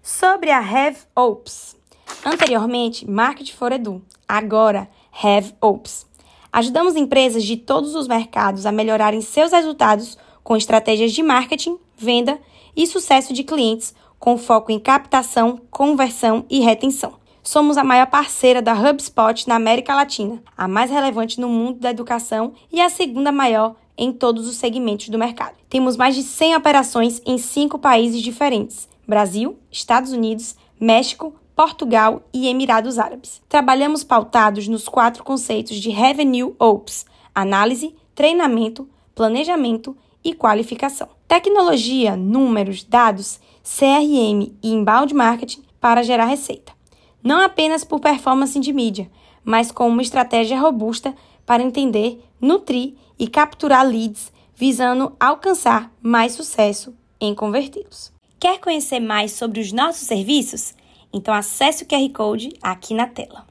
Sobre 0.00 0.52
a 0.52 0.60
Have 0.60 0.98
Ops. 1.16 1.76
Anteriormente, 2.24 3.04
Market 3.04 3.52
for 3.52 3.72
Edu. 3.72 4.00
Agora, 4.28 4.88
Have 5.20 5.52
Ops. 5.60 6.06
Ajudamos 6.52 6.94
empresas 6.94 7.42
de 7.42 7.56
todos 7.56 7.96
os 7.96 8.06
mercados 8.06 8.64
a 8.64 8.70
melhorarem 8.70 9.20
seus 9.20 9.50
resultados 9.50 10.16
com 10.44 10.56
estratégias 10.56 11.10
de 11.10 11.24
marketing, 11.24 11.80
venda 11.96 12.38
e 12.76 12.86
sucesso 12.86 13.32
de 13.32 13.42
clientes, 13.42 13.96
com 14.16 14.38
foco 14.38 14.70
em 14.70 14.78
captação, 14.78 15.60
conversão 15.72 16.46
e 16.48 16.60
retenção. 16.60 17.25
Somos 17.46 17.78
a 17.78 17.84
maior 17.84 18.08
parceira 18.08 18.60
da 18.60 18.72
HubSpot 18.74 19.46
na 19.46 19.54
América 19.54 19.94
Latina, 19.94 20.42
a 20.58 20.66
mais 20.66 20.90
relevante 20.90 21.40
no 21.40 21.48
mundo 21.48 21.78
da 21.78 21.90
educação 21.90 22.54
e 22.72 22.80
a 22.80 22.88
segunda 22.88 23.30
maior 23.30 23.76
em 23.96 24.12
todos 24.12 24.48
os 24.48 24.56
segmentos 24.56 25.08
do 25.10 25.16
mercado. 25.16 25.54
Temos 25.68 25.96
mais 25.96 26.16
de 26.16 26.24
100 26.24 26.56
operações 26.56 27.22
em 27.24 27.38
cinco 27.38 27.78
países 27.78 28.20
diferentes: 28.20 28.88
Brasil, 29.06 29.56
Estados 29.70 30.10
Unidos, 30.10 30.56
México, 30.80 31.36
Portugal 31.54 32.20
e 32.34 32.48
Emirados 32.48 32.98
Árabes. 32.98 33.40
Trabalhamos 33.48 34.02
pautados 34.02 34.66
nos 34.66 34.88
quatro 34.88 35.22
conceitos 35.22 35.76
de 35.76 35.90
Revenue 35.90 36.52
Ops: 36.58 37.06
análise, 37.32 37.94
treinamento, 38.12 38.88
planejamento 39.14 39.96
e 40.24 40.34
qualificação. 40.34 41.10
Tecnologia, 41.28 42.16
números, 42.16 42.82
dados, 42.82 43.38
CRM 43.62 44.52
e 44.60 44.72
inbound 44.72 45.14
marketing 45.14 45.62
para 45.80 46.02
gerar 46.02 46.24
receita 46.24 46.75
não 47.22 47.40
apenas 47.40 47.84
por 47.84 48.00
performance 48.00 48.58
de 48.58 48.72
mídia, 48.72 49.10
mas 49.44 49.70
com 49.70 49.88
uma 49.88 50.02
estratégia 50.02 50.58
robusta 50.58 51.14
para 51.44 51.62
entender, 51.62 52.22
nutrir 52.40 52.94
e 53.18 53.28
capturar 53.28 53.86
leads, 53.86 54.32
visando 54.54 55.14
alcançar 55.18 55.92
mais 56.02 56.32
sucesso 56.32 56.94
em 57.20 57.34
convertê-los. 57.34 58.12
Quer 58.38 58.60
conhecer 58.60 59.00
mais 59.00 59.32
sobre 59.32 59.60
os 59.60 59.72
nossos 59.72 60.06
serviços? 60.06 60.74
Então 61.12 61.32
acesse 61.32 61.84
o 61.84 61.86
QR 61.86 62.08
Code 62.12 62.50
aqui 62.60 62.92
na 62.92 63.06
tela. 63.06 63.46